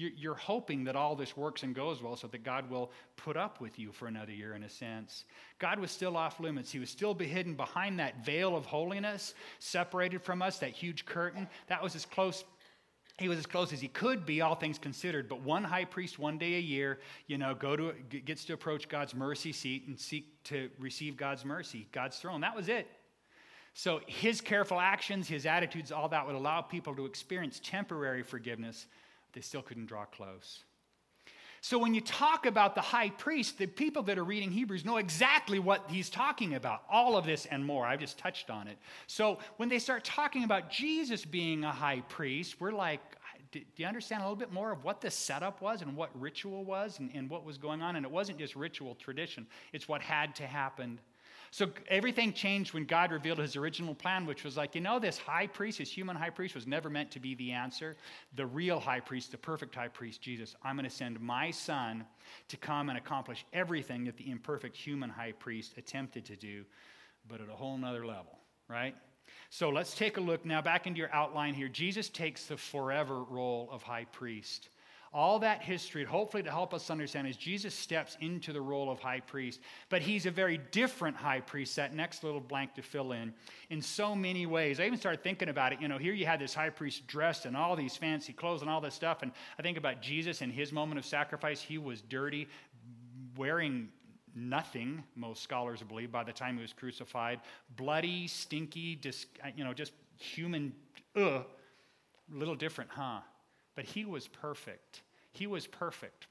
[0.00, 3.60] You're hoping that all this works and goes well so that God will put up
[3.60, 5.24] with you for another year, in a sense.
[5.58, 6.70] God was still off limits.
[6.70, 11.48] He was still hidden behind that veil of holiness, separated from us, that huge curtain.
[11.66, 12.44] That was as close.
[13.18, 15.28] He was as close as he could be, all things considered.
[15.28, 17.92] But one high priest, one day a year, you know, go to
[18.24, 22.42] gets to approach God's mercy seat and seek to receive God's mercy, God's throne.
[22.42, 22.86] That was it.
[23.74, 28.86] So his careful actions, his attitudes, all that would allow people to experience temporary forgiveness
[29.32, 30.64] they still couldn't draw close.
[31.60, 34.98] So, when you talk about the high priest, the people that are reading Hebrews know
[34.98, 36.82] exactly what he's talking about.
[36.88, 37.84] All of this and more.
[37.84, 38.78] I've just touched on it.
[39.08, 43.00] So, when they start talking about Jesus being a high priest, we're like,
[43.50, 46.64] do you understand a little bit more of what the setup was and what ritual
[46.64, 47.96] was and, and what was going on?
[47.96, 51.00] And it wasn't just ritual tradition, it's what had to happen
[51.50, 55.18] so everything changed when God revealed his original plan, which was like, you know, this
[55.18, 57.96] high priest, this human high priest, was never meant to be the answer.
[58.36, 62.04] The real high priest, the perfect high priest, Jesus, I'm going to send my son
[62.48, 66.64] to come and accomplish everything that the imperfect human high priest attempted to do,
[67.28, 68.94] but at a whole nother level, right?
[69.50, 71.68] So let's take a look now back into your outline here.
[71.68, 74.68] Jesus takes the forever role of high priest.
[75.12, 78.98] All that history, hopefully to help us understand, is Jesus steps into the role of
[78.98, 79.60] high priest.
[79.88, 83.32] But he's a very different high priest, that next little blank to fill in,
[83.70, 84.80] in so many ways.
[84.80, 85.80] I even started thinking about it.
[85.80, 88.70] You know, here you had this high priest dressed in all these fancy clothes and
[88.70, 89.22] all this stuff.
[89.22, 91.60] And I think about Jesus and his moment of sacrifice.
[91.62, 92.48] He was dirty,
[93.36, 93.88] wearing
[94.34, 97.40] nothing, most scholars believe, by the time he was crucified.
[97.76, 100.74] Bloody, stinky, dis, you know, just human,
[101.16, 101.44] ugh.
[102.30, 103.20] A little different, huh?
[103.78, 105.02] But he was perfect.
[105.30, 106.26] He was perfect.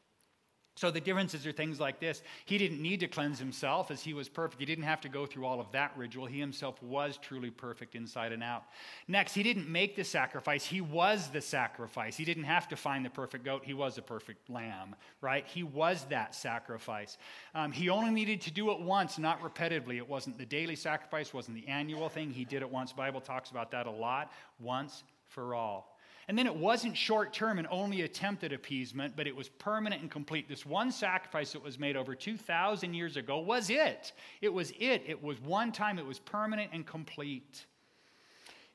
[0.76, 2.22] So the differences are things like this.
[2.44, 4.60] He didn't need to cleanse himself as he was perfect.
[4.60, 6.26] He didn't have to go through all of that ritual.
[6.26, 8.66] He himself was truly perfect inside and out.
[9.08, 10.66] Next, he didn't make the sacrifice.
[10.66, 12.18] He was the sacrifice.
[12.18, 13.64] He didn't have to find the perfect goat.
[13.64, 15.48] He was a perfect lamb, right?
[15.48, 17.18] He was that sacrifice.
[17.56, 19.96] Um, he only needed to do it once, not repetitively.
[19.96, 22.30] It wasn't the daily sacrifice, wasn't the annual thing.
[22.30, 22.92] He did it once.
[22.92, 24.34] Bible talks about that a lot.
[24.60, 25.97] Once for all.
[26.28, 30.12] And then it wasn't short term and only attempted appeasement, but it was permanent and
[30.12, 30.50] complete.
[30.50, 34.12] This one sacrifice that was made over 2,000 years ago was it.
[34.42, 35.04] It was it.
[35.08, 37.66] It was one time, it was permanent and complete.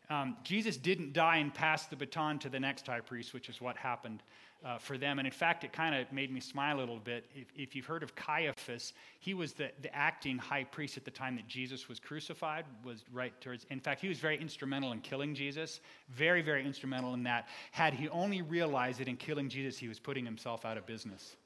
[0.08, 3.60] Um, Jesus didn't die and pass the baton to the next high priest, which is
[3.60, 4.22] what happened
[4.64, 5.18] uh, for them.
[5.18, 7.24] And in fact, it kind of made me smile a little bit.
[7.34, 11.10] If, if, you've heard of Caiaphas, he was the, the acting high priest at the
[11.10, 15.00] time that Jesus was crucified, was right towards, in fact, he was very instrumental in
[15.00, 15.80] killing Jesus.
[16.10, 17.48] Very, very instrumental in that.
[17.70, 21.36] Had he only realized that in killing Jesus, he was putting himself out of business.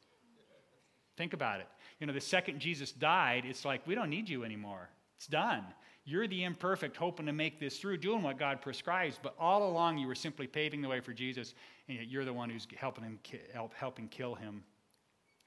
[1.16, 1.68] Think about it.
[2.00, 4.90] You know, the second Jesus died, it's like, we don't need you anymore.
[5.16, 5.64] It's done.
[6.08, 9.98] You're the imperfect, hoping to make this through, doing what God prescribes, but all along
[9.98, 11.52] you were simply paving the way for Jesus,
[11.88, 13.18] and yet you're the one who's helping him
[13.52, 14.62] help, helping kill him.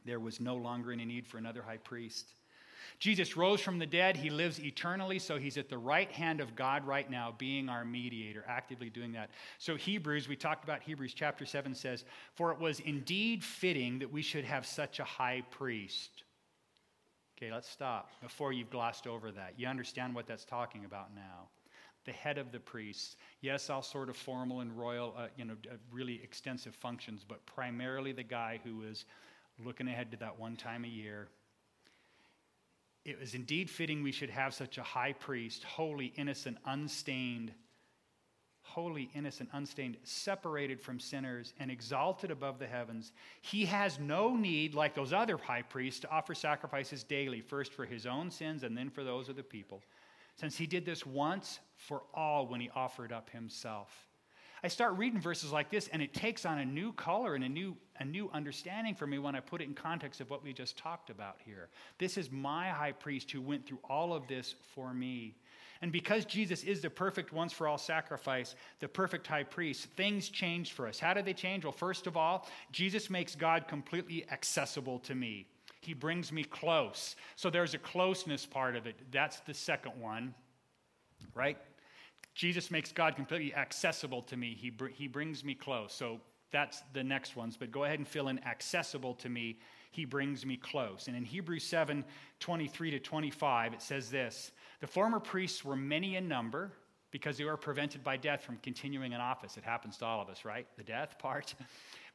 [0.06, 2.34] There was no longer any need for another high priest.
[3.00, 4.17] Jesus rose from the dead.
[4.17, 7.86] He lives eternally, so he's at the right hand of God right now, being our
[7.86, 9.30] mediator, actively doing that.
[9.60, 12.04] So, Hebrews, we talked about Hebrews chapter 7 says,
[12.36, 16.24] For it was indeed fitting that we should have such a high priest
[17.41, 19.54] Okay, let's stop before you've glossed over that.
[19.56, 21.47] You understand what that's talking about now.
[22.04, 23.15] The head of the priests.
[23.39, 27.45] Yes, all sort of formal and royal, uh, you know, uh, really extensive functions, but
[27.45, 29.06] primarily the guy who is
[29.63, 31.30] looking ahead to that one time a year.
[33.06, 37.54] It was indeed fitting we should have such a high priest, holy, innocent, unstained,
[38.69, 43.12] holy, innocent, unstained, separated from sinners, and exalted above the heavens.
[43.41, 47.86] He has no need, like those other high priests, to offer sacrifices daily, first for
[47.86, 49.82] his own sins and then for those of the people,
[50.36, 53.89] since he did this once for all when he offered up himself.
[54.62, 57.49] I start reading verses like this, and it takes on a new color and a
[57.49, 60.51] new, a new understanding for me when I put it in context of what we
[60.51, 61.69] just talked about here.
[61.97, 65.38] This is my high priest who went through all of this for me.
[65.82, 70.28] And because Jesus is the perfect once for all sacrifice, the perfect high priest, things
[70.28, 71.00] changed for us.
[71.00, 71.63] How did they change?
[71.63, 75.48] Well, first of all, Jesus makes God completely accessible to me.
[75.82, 77.15] He brings me close.
[77.38, 78.96] So there's a closeness part of it.
[79.12, 80.34] That's the second one,
[81.34, 81.58] right?
[82.36, 84.58] Jesus makes God completely accessible to me.
[84.60, 85.94] He, br- he brings me close.
[85.94, 86.20] So
[86.52, 87.56] that's the next ones.
[87.58, 89.60] But go ahead and fill in accessible to me.
[89.92, 91.08] He brings me close.
[91.08, 92.04] And in Hebrews 7
[92.39, 96.72] 23 to 25, it says this the former priests were many in number,
[97.12, 99.58] because they were prevented by death from continuing in office.
[99.58, 100.68] It happens to all of us, right?
[100.78, 101.56] The death part.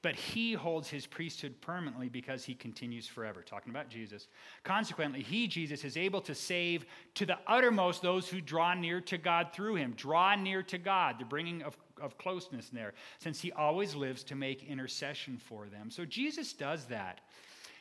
[0.03, 3.41] But he holds his priesthood permanently because he continues forever.
[3.43, 4.29] Talking about Jesus.
[4.63, 9.17] Consequently, he, Jesus, is able to save to the uttermost those who draw near to
[9.17, 9.95] God through him.
[9.97, 14.35] Draw near to God, the bringing of, of closeness there, since he always lives to
[14.35, 15.91] make intercession for them.
[15.91, 17.23] So Jesus does that.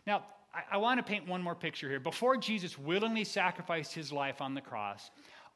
[0.08, 2.00] Now, I, I want to paint one more picture here.
[2.00, 5.10] Before Jesus willingly sacrificed his life on the cross,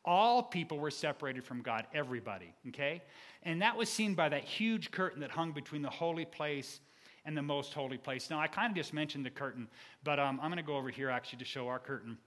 [0.06, 3.02] all people were separated from God, everybody, okay?
[3.44, 6.80] And that was seen by that huge curtain that hung between the holy place
[7.26, 8.30] and the most holy place.
[8.30, 9.68] Now, I kind of just mentioned the curtain,
[10.06, 12.18] but um, I'm going to go over here actually to show our curtain.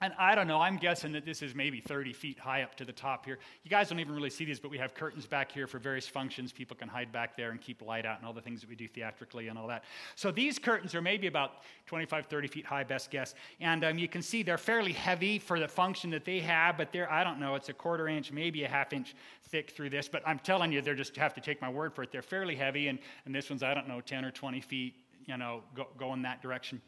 [0.00, 2.84] And I don't know, I'm guessing that this is maybe 30 feet high up to
[2.84, 3.40] the top here.
[3.64, 6.06] You guys don't even really see these, but we have curtains back here for various
[6.06, 6.52] functions.
[6.52, 8.76] People can hide back there and keep light out and all the things that we
[8.76, 9.82] do theatrically and all that.
[10.14, 13.34] So these curtains are maybe about 25, 30 feet high, best guess.
[13.60, 16.92] And um, you can see they're fairly heavy for the function that they have, but
[16.92, 19.16] they're, I don't know, it's a quarter inch, maybe a half inch
[19.48, 20.08] thick through this.
[20.08, 22.12] But I'm telling you, they're just have to take my word for it.
[22.12, 24.94] They're fairly heavy, and, and this one's, I don't know, 10 or 20 feet
[25.28, 26.80] you know, go, go in that direction.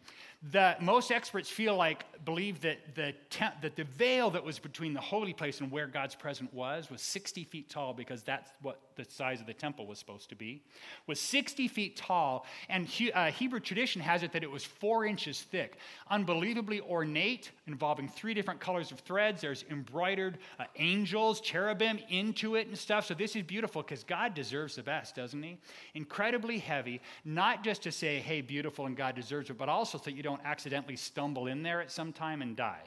[0.53, 3.14] The, most experts feel like, believe that the,
[3.62, 7.03] that the veil that was between the holy place and where God's presence was was
[7.03, 10.62] 60 feet tall because that's what the size of the temple was supposed to be.
[11.07, 15.07] Was 60 feet tall, and he, uh, Hebrew tradition has it that it was four
[15.07, 15.79] inches thick.
[16.11, 19.40] Unbelievably ornate, involving three different colors of threads.
[19.40, 23.07] There's embroidered uh, angels, cherubim into it and stuff.
[23.07, 25.59] So this is beautiful because God deserves the best, doesn't He?
[25.94, 30.11] Incredibly heavy, not just to say, hey, beautiful and God deserves it, but also so
[30.11, 32.82] you don't accidentally stumble in there at some time and die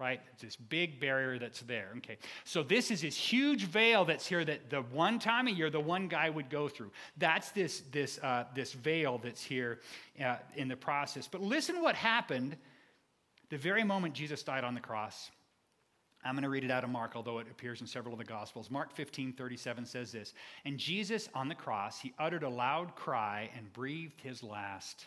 [0.00, 0.20] right?
[0.32, 1.88] It's this big barrier that's there.
[1.96, 2.18] Okay.
[2.44, 5.80] So this is this huge veil that's here that the one time a year the
[5.80, 6.92] one guy would go through.
[7.16, 9.80] That's this this uh, this veil that's here
[10.24, 11.26] uh, in the process.
[11.26, 12.56] But listen what happened
[13.50, 15.30] the very moment Jesus died on the cross.
[16.24, 18.24] I'm going to read it out of Mark, although it appears in several of the
[18.24, 18.70] Gospels.
[18.70, 20.34] Mark 15, 37 says this
[20.64, 25.06] And Jesus on the cross, he uttered a loud cry and breathed his last.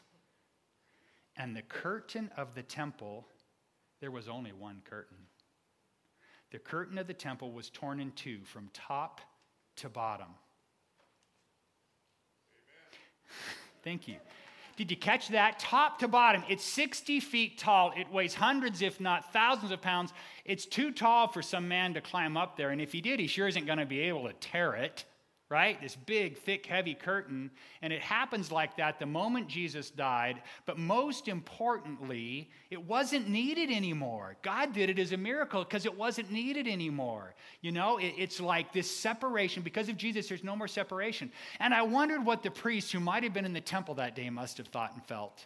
[1.38, 3.28] And the curtain of the temple,
[4.00, 5.18] there was only one curtain.
[6.52, 9.22] The curtain of the temple was torn in two from top
[9.78, 10.28] to bottom.
[13.84, 14.18] Thank you.
[14.78, 15.60] Did you catch that?
[15.60, 16.44] Top to bottom.
[16.50, 17.94] It's 60 feet tall.
[17.96, 20.12] It weighs hundreds, if not thousands of pounds.
[20.44, 22.72] It's too tall for some man to climb up there.
[22.72, 25.06] And if he did, he sure isn't going to be able to tear it
[25.52, 25.80] right?
[25.82, 27.52] This big, thick, heavy curtain.
[27.82, 30.42] And it happens like that the moment Jesus died.
[30.66, 34.38] But most importantly, it wasn't needed anymore.
[34.44, 37.36] God did it as a miracle because it wasn't needed anymore.
[37.60, 39.62] You know, it, it's like this separation.
[39.62, 41.30] Because of Jesus, there's no more separation.
[41.60, 44.30] And I wondered what the priests who might have been in the temple that day
[44.30, 45.46] must have thought and felt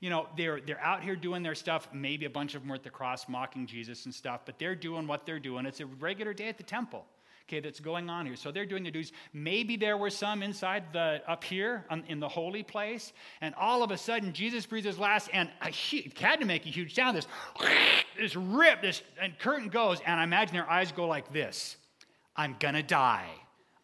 [0.00, 1.88] you know, they're, they're out here doing their stuff.
[1.92, 4.76] Maybe a bunch of them were at the cross mocking Jesus and stuff, but they're
[4.76, 5.66] doing what they're doing.
[5.66, 7.04] It's a regular day at the temple
[7.48, 8.36] okay, that's going on here.
[8.36, 9.12] So they're doing their duties.
[9.32, 13.82] Maybe there were some inside the up here on, in the holy place, and all
[13.82, 16.94] of a sudden Jesus breathes his last, and a, it had to make a huge
[16.94, 17.16] sound.
[17.16, 17.26] This,
[18.18, 21.76] this rip, this and curtain goes, and I imagine their eyes go like this:
[22.36, 23.30] "I'm gonna die.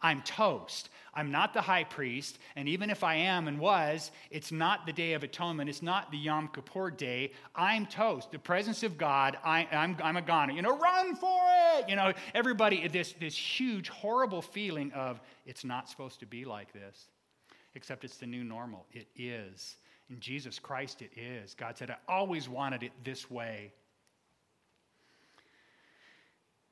[0.01, 0.89] I'm toast.
[1.15, 4.91] I'm not the high priest, and even if I am and was, it's not the
[4.91, 5.69] Day of Atonement.
[5.69, 7.31] It's not the Yom Kippur day.
[7.55, 8.31] I'm toast.
[8.31, 10.51] The presence of God, I, I'm, I'm a goner.
[10.51, 11.39] You know, run for
[11.77, 11.87] it!
[11.87, 16.73] You know, everybody, this, this huge, horrible feeling of it's not supposed to be like
[16.73, 17.05] this,
[17.75, 18.85] except it's the new normal.
[18.91, 19.77] It is.
[20.09, 21.53] In Jesus Christ, it is.
[21.53, 23.71] God said, I always wanted it this way.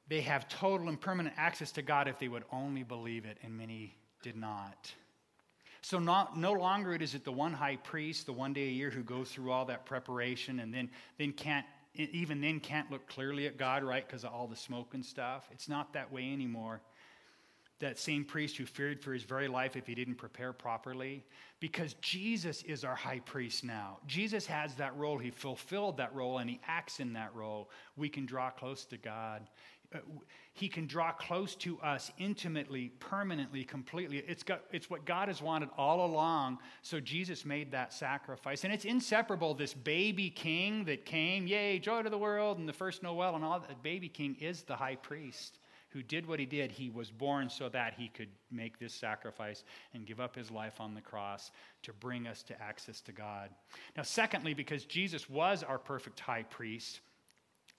[0.10, 3.58] They have total and permanent access to God if they would only believe it, and
[3.58, 4.92] many did not.
[5.82, 8.90] So not, no longer is it the one high priest, the one day a year
[8.90, 13.46] who goes through all that preparation and then, then can't, even then can't look clearly
[13.48, 15.48] at God, right, because of all the smoke and stuff.
[15.52, 16.82] It's not that way anymore.
[17.80, 21.26] That same priest who feared for his very life if he didn't prepare properly,
[21.60, 23.98] because Jesus is our high priest now.
[24.08, 25.18] Jesus has that role.
[25.18, 27.70] He fulfilled that role and he acts in that role.
[27.98, 29.50] We can draw close to God.
[29.94, 30.00] Uh,
[30.56, 34.18] he can draw close to us intimately, permanently, completely.
[34.28, 36.60] It's, got, it's what God has wanted all along.
[36.84, 38.64] So Jesus made that sacrifice.
[38.64, 39.56] And it's inseparable.
[39.56, 43.44] This baby king that came, yay, joy to the world, and the first Noel, and
[43.44, 45.58] all that baby king is the high priest
[45.90, 46.72] who did what he did.
[46.72, 50.82] He was born so that he could make this sacrifice and give up his life
[50.82, 51.52] on the cross
[51.84, 53.50] to bring us to access to God.
[53.96, 57.02] Now, secondly, because Jesus was our perfect high priest,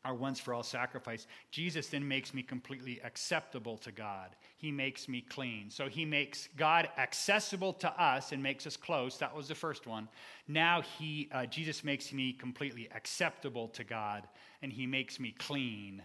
[0.05, 4.37] our once for all sacrifice, Jesus then makes me completely acceptable to God.
[4.57, 5.71] He makes me clean.
[5.71, 9.19] So he makes God accessible to us and makes us close.
[9.19, 10.09] That was the first one.
[10.47, 14.29] Now he, uh, Jesus makes me completely acceptable to God
[14.63, 16.03] and he makes me clean.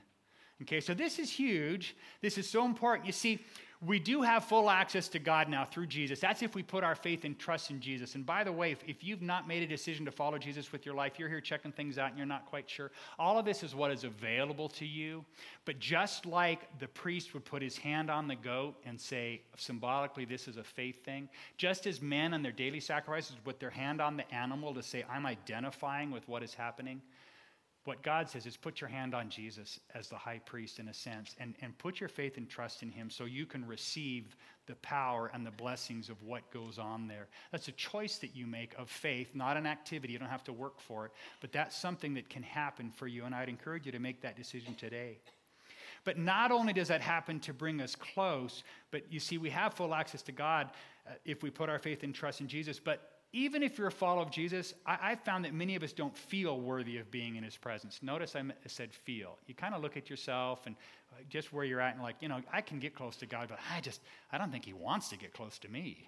[0.61, 1.95] Okay, so this is huge.
[2.21, 3.05] This is so important.
[3.05, 3.39] You see,
[3.85, 6.19] we do have full access to God now through Jesus.
[6.19, 8.15] That's if we put our faith and trust in Jesus.
[8.15, 10.85] And by the way, if, if, you've not made a decision to follow Jesus with
[10.85, 13.63] your life, you're here checking things out and you're not quite sure, all of this
[13.63, 15.23] is what is available to you.
[15.63, 20.25] But just like the priest would put his hand on the goat and say, symbolically,
[20.25, 24.01] this is a faith thing, just as men on their daily sacrifices put their hand
[24.01, 27.01] on the animal to say, I'm identifying with what is happening.
[27.89, 30.93] What God says is put your hand on Jesus as the high priest in a
[30.93, 34.35] sense and, and put your faith and trust in him so you can receive
[34.67, 37.27] the power and the blessings of what goes on there.
[37.51, 40.13] That's a choice that you make of faith, not an activity.
[40.13, 43.25] You don't have to work for it, but that's something that can happen for you.
[43.25, 45.17] And I'd encourage you to make that decision today.
[46.03, 49.73] But not only does that happen to bring us close, but you see, we have
[49.73, 50.69] full access to God
[51.07, 53.91] uh, if we put our faith and trust in Jesus, but even if you're a
[53.91, 57.35] follower of Jesus, I, have found that many of us don't feel worthy of being
[57.35, 57.99] in his presence.
[58.01, 59.37] Notice I said feel.
[59.45, 60.75] You kind of look at yourself and
[61.11, 63.47] uh, just where you're at and like, you know, I can get close to God,
[63.49, 64.01] but I just,
[64.31, 66.07] I don't think he wants to get close to me.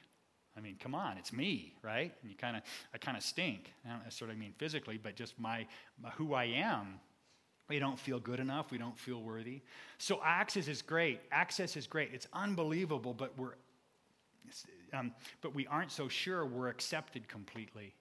[0.57, 2.11] I mean, come on, it's me, right?
[2.22, 2.63] And you kind of,
[2.93, 3.72] I kind of stink.
[3.86, 5.67] I don't necessarily mean physically, but just my,
[6.01, 6.99] my, who I am.
[7.69, 8.72] We don't feel good enough.
[8.72, 9.61] We don't feel worthy.
[9.97, 11.22] So access is great.
[11.32, 12.09] Access is great.
[12.13, 13.53] It's unbelievable, but we're
[14.93, 17.93] um, but we aren't so sure we're accepted completely.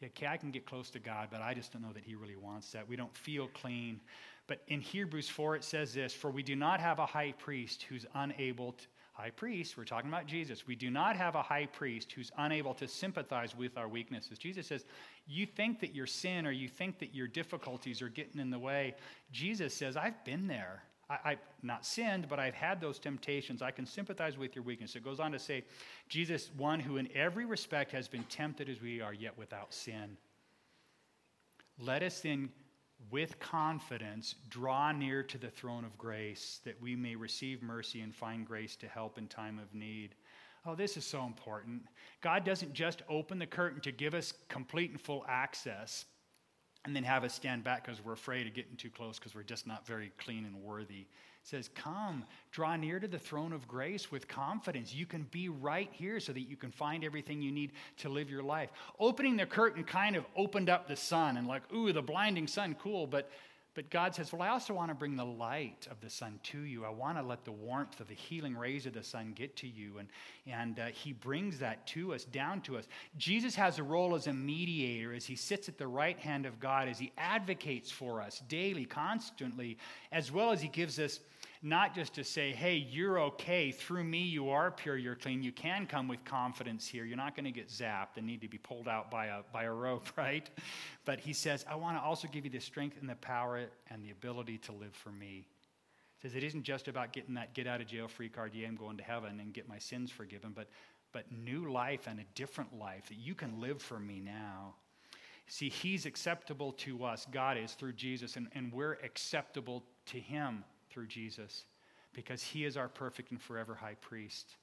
[0.00, 2.14] Yeah, okay, I can get close to God, but I just don't know that He
[2.14, 2.88] really wants that.
[2.88, 4.00] We don't feel clean.
[4.46, 7.84] But in Hebrews 4, it says this For we do not have a high priest
[7.88, 8.86] who's unable to,
[9.18, 10.66] high priest, we're talking about Jesus.
[10.66, 14.38] We do not have a high priest who's unable to sympathize with our weaknesses.
[14.38, 14.84] Jesus says,
[15.26, 18.58] You think that your sin or you think that your difficulties are getting in the
[18.58, 18.94] way.
[19.32, 20.84] Jesus says, I've been there.
[21.10, 23.62] I, have not sinned, but I've had those temptations.
[23.62, 24.94] I can sympathize with your weakness.
[24.94, 25.64] It goes on to say,
[26.08, 30.18] Jesus, one who in every respect has been tempted as we are, yet without sin.
[31.78, 32.50] Let us then,
[33.10, 38.14] with confidence, draw near to the throne of grace that we may receive mercy and
[38.14, 40.14] find grace to help in time of need.
[40.66, 41.82] Oh, this is so important.
[42.20, 46.04] God doesn't just open the curtain to give us complete and full access
[46.88, 49.42] and then have us stand back because we're afraid of getting too close because we're
[49.42, 51.00] just not very clean and worthy.
[51.00, 51.06] It
[51.42, 54.94] says, Come, draw near to the throne of grace with confidence.
[54.94, 58.30] You can be right here so that you can find everything you need to live
[58.30, 58.70] your life.
[58.98, 62.74] Opening the curtain kind of opened up the sun and, like, ooh, the blinding sun,
[62.80, 63.30] cool, but
[63.74, 66.58] but God says, Well, I also want to bring the light of the sun to
[66.60, 66.84] you.
[66.84, 69.68] I want to let the warmth of the healing rays of the sun get to
[69.68, 69.98] you.
[69.98, 70.08] And,
[70.46, 72.88] and uh, He brings that to us, down to us.
[73.16, 76.58] Jesus has a role as a mediator as He sits at the right hand of
[76.58, 79.78] God, as He advocates for us daily, constantly,
[80.12, 81.20] as well as He gives us
[81.62, 83.72] not just to say, hey, you're okay.
[83.72, 85.42] Through me, you are pure, you're clean.
[85.42, 87.04] You can come with confidence here.
[87.04, 89.64] You're not going to get zapped and need to be pulled out by a, by
[89.64, 90.48] a rope, right?
[91.04, 94.04] But he says, I want to also give you the strength and the power and
[94.04, 95.46] the ability to live for me.
[96.18, 98.68] He says, it isn't just about getting that get out of jail free card, yeah,
[98.68, 100.68] I'm going to heaven and get my sins forgiven, but,
[101.12, 104.74] but new life and a different life that you can live for me now.
[105.46, 110.64] See, he's acceptable to us, God is through Jesus, and, and we're acceptable to him
[110.90, 111.64] through Jesus
[112.12, 114.56] because he is our perfect and forever high priest.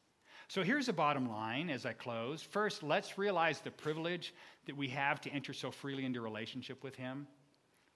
[0.47, 2.41] So here's the bottom line as I close.
[2.41, 4.33] First, let's realize the privilege
[4.65, 7.27] that we have to enter so freely into relationship with him.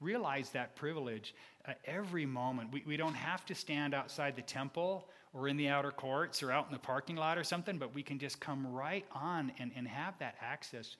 [0.02, 1.36] Realize that privilege
[1.68, 2.72] uh, every moment.
[2.72, 6.52] We, we don't have to stand outside the temple or in the outer courts or
[6.52, 9.72] out in the parking lot or something, but we can just come right on and,
[9.76, 10.96] and have that access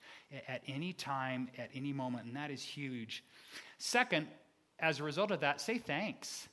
[0.46, 3.24] at any time, at any moment, and that is huge.
[3.78, 4.28] Second,
[4.78, 6.48] as a result of that, say thanks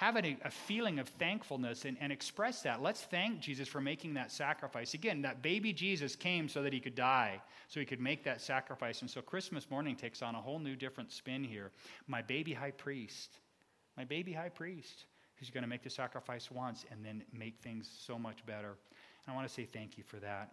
[0.00, 2.80] have a, a feeling of thankfulness and, and express that.
[2.80, 4.94] Let's thank Jesus for making that sacrifice.
[4.94, 8.40] Again, that baby Jesus came so that he could die, so he could make that
[8.40, 9.02] sacrifice.
[9.02, 11.70] And so Christmas morning takes on a whole new different spin here.
[12.06, 13.40] My baby high priest,
[13.98, 15.04] my baby high priest,
[15.36, 18.78] who's going to make the sacrifice once and then make things so much better.
[19.26, 20.52] And I want to say thank you for that.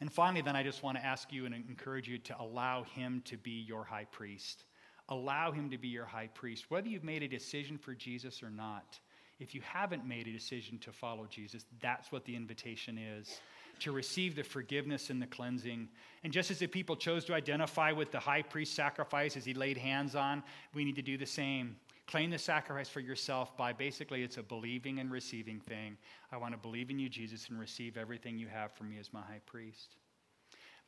[0.00, 3.20] And finally, then I just want to ask you and encourage you to allow him
[3.26, 4.64] to be your high priest.
[5.10, 8.50] Allow him to be your high priest, whether you've made a decision for Jesus or
[8.50, 8.98] not.
[9.40, 13.40] If you haven't made a decision to follow Jesus, that's what the invitation is
[13.80, 15.88] to receive the forgiveness and the cleansing.
[16.22, 19.54] And just as the people chose to identify with the high priest sacrifice as he
[19.54, 20.42] laid hands on,
[20.74, 21.76] we need to do the same.
[22.06, 25.96] Claim the sacrifice for yourself by basically it's a believing and receiving thing.
[26.30, 29.12] I want to believe in you, Jesus, and receive everything you have for me as
[29.12, 29.96] my high priest.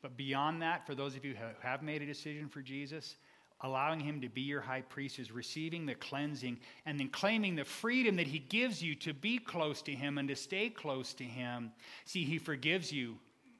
[0.01, 3.15] But beyond that, for those of you who have made a decision for Jesus,
[3.63, 7.63] allowing him to be your high priest is receiving the cleansing and then claiming the
[7.63, 11.23] freedom that he gives you to be close to him and to stay close to
[11.23, 11.71] him.
[12.05, 13.15] See, he forgives you,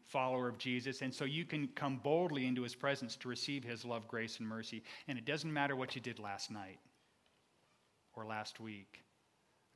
[0.06, 3.86] follower of Jesus, and so you can come boldly into his presence to receive his
[3.86, 4.84] love, grace, and mercy.
[5.08, 6.80] And it doesn't matter what you did last night
[8.14, 9.02] or last week.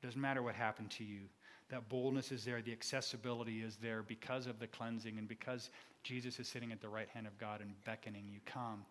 [0.01, 1.21] It doesn't matter what happened to you.
[1.69, 5.69] That boldness is there, the accessibility is there because of the cleansing and because
[6.03, 8.39] Jesus is sitting at the right hand of God and beckoning you.
[8.45, 8.85] Come,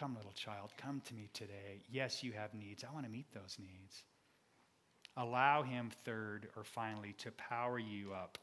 [0.00, 1.82] come, little child, come to me today.
[1.90, 2.84] Yes, you have needs.
[2.84, 4.02] I want to meet those needs.
[5.16, 8.38] Allow Him, third or finally, to power you up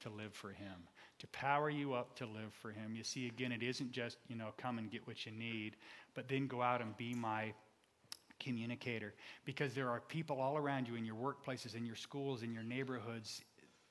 [0.00, 0.86] to live for Him,
[1.18, 2.94] to power you up to live for Him.
[2.94, 5.76] You see, again, it isn't just, you know, come and get what you need,
[6.14, 7.52] but then go out and be my
[8.38, 12.54] communicator because there are people all around you in your workplaces, in your schools, in
[12.54, 13.42] your neighborhoods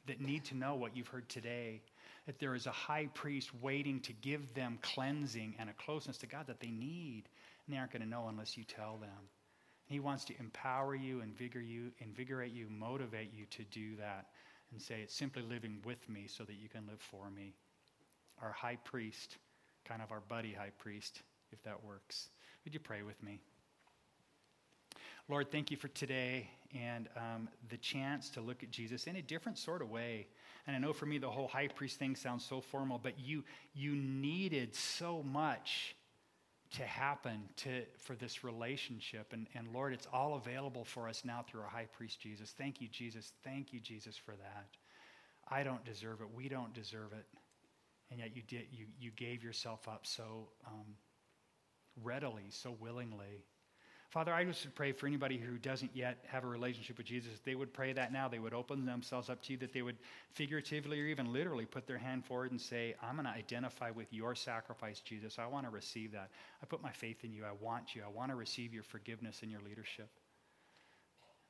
[0.07, 1.81] that need to know what you've heard today.
[2.27, 6.27] That there is a high priest waiting to give them cleansing and a closeness to
[6.27, 7.23] God that they need,
[7.65, 9.09] and they aren't going to know unless you tell them.
[9.87, 14.27] He wants to empower you, invigorate you, invigorate you, motivate you to do that,
[14.71, 17.53] and say it's simply living with me so that you can live for me.
[18.41, 19.37] Our high priest,
[19.83, 22.29] kind of our buddy high priest, if that works.
[22.63, 23.41] Would you pray with me?
[25.27, 29.21] Lord, thank you for today and um, the chance to look at Jesus in a
[29.21, 30.27] different sort of way.
[30.67, 33.43] And I know for me, the whole high priest thing sounds so formal, but you,
[33.73, 35.95] you needed so much
[36.77, 39.33] to happen to, for this relationship.
[39.33, 42.53] And, and Lord, it's all available for us now through our high priest, Jesus.
[42.57, 43.33] Thank you, Jesus.
[43.43, 44.67] Thank you, Jesus, for that.
[45.49, 46.27] I don't deserve it.
[46.33, 47.25] We don't deserve it.
[48.09, 50.95] And yet you, did, you, you gave yourself up so um,
[52.01, 53.43] readily, so willingly.
[54.11, 57.55] Father, I just pray for anybody who doesn't yet have a relationship with Jesus, they
[57.55, 58.27] would pray that now.
[58.27, 59.95] They would open themselves up to you, that they would
[60.33, 64.11] figuratively or even literally put their hand forward and say, I'm going to identify with
[64.11, 65.39] your sacrifice, Jesus.
[65.39, 66.29] I want to receive that.
[66.61, 67.45] I put my faith in you.
[67.45, 68.01] I want you.
[68.05, 70.09] I want to receive your forgiveness and your leadership.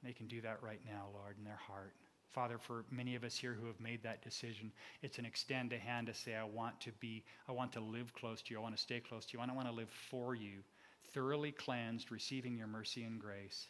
[0.04, 1.94] They can do that right now, Lord, in their heart.
[2.30, 5.80] Father, for many of us here who have made that decision, it's an extend a
[5.80, 8.60] hand to say, I want to be, I want to live close to you.
[8.60, 9.44] I want to stay close to you.
[9.44, 10.60] I don't want to live for you
[11.14, 13.68] thoroughly cleansed, receiving your mercy and grace,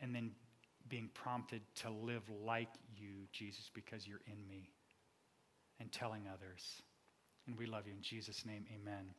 [0.00, 0.32] and then
[0.88, 4.70] being prompted to live like you, Jesus, because you're in me,
[5.78, 6.82] and telling others.
[7.46, 7.92] And we love you.
[7.92, 9.14] In Jesus' name, amen.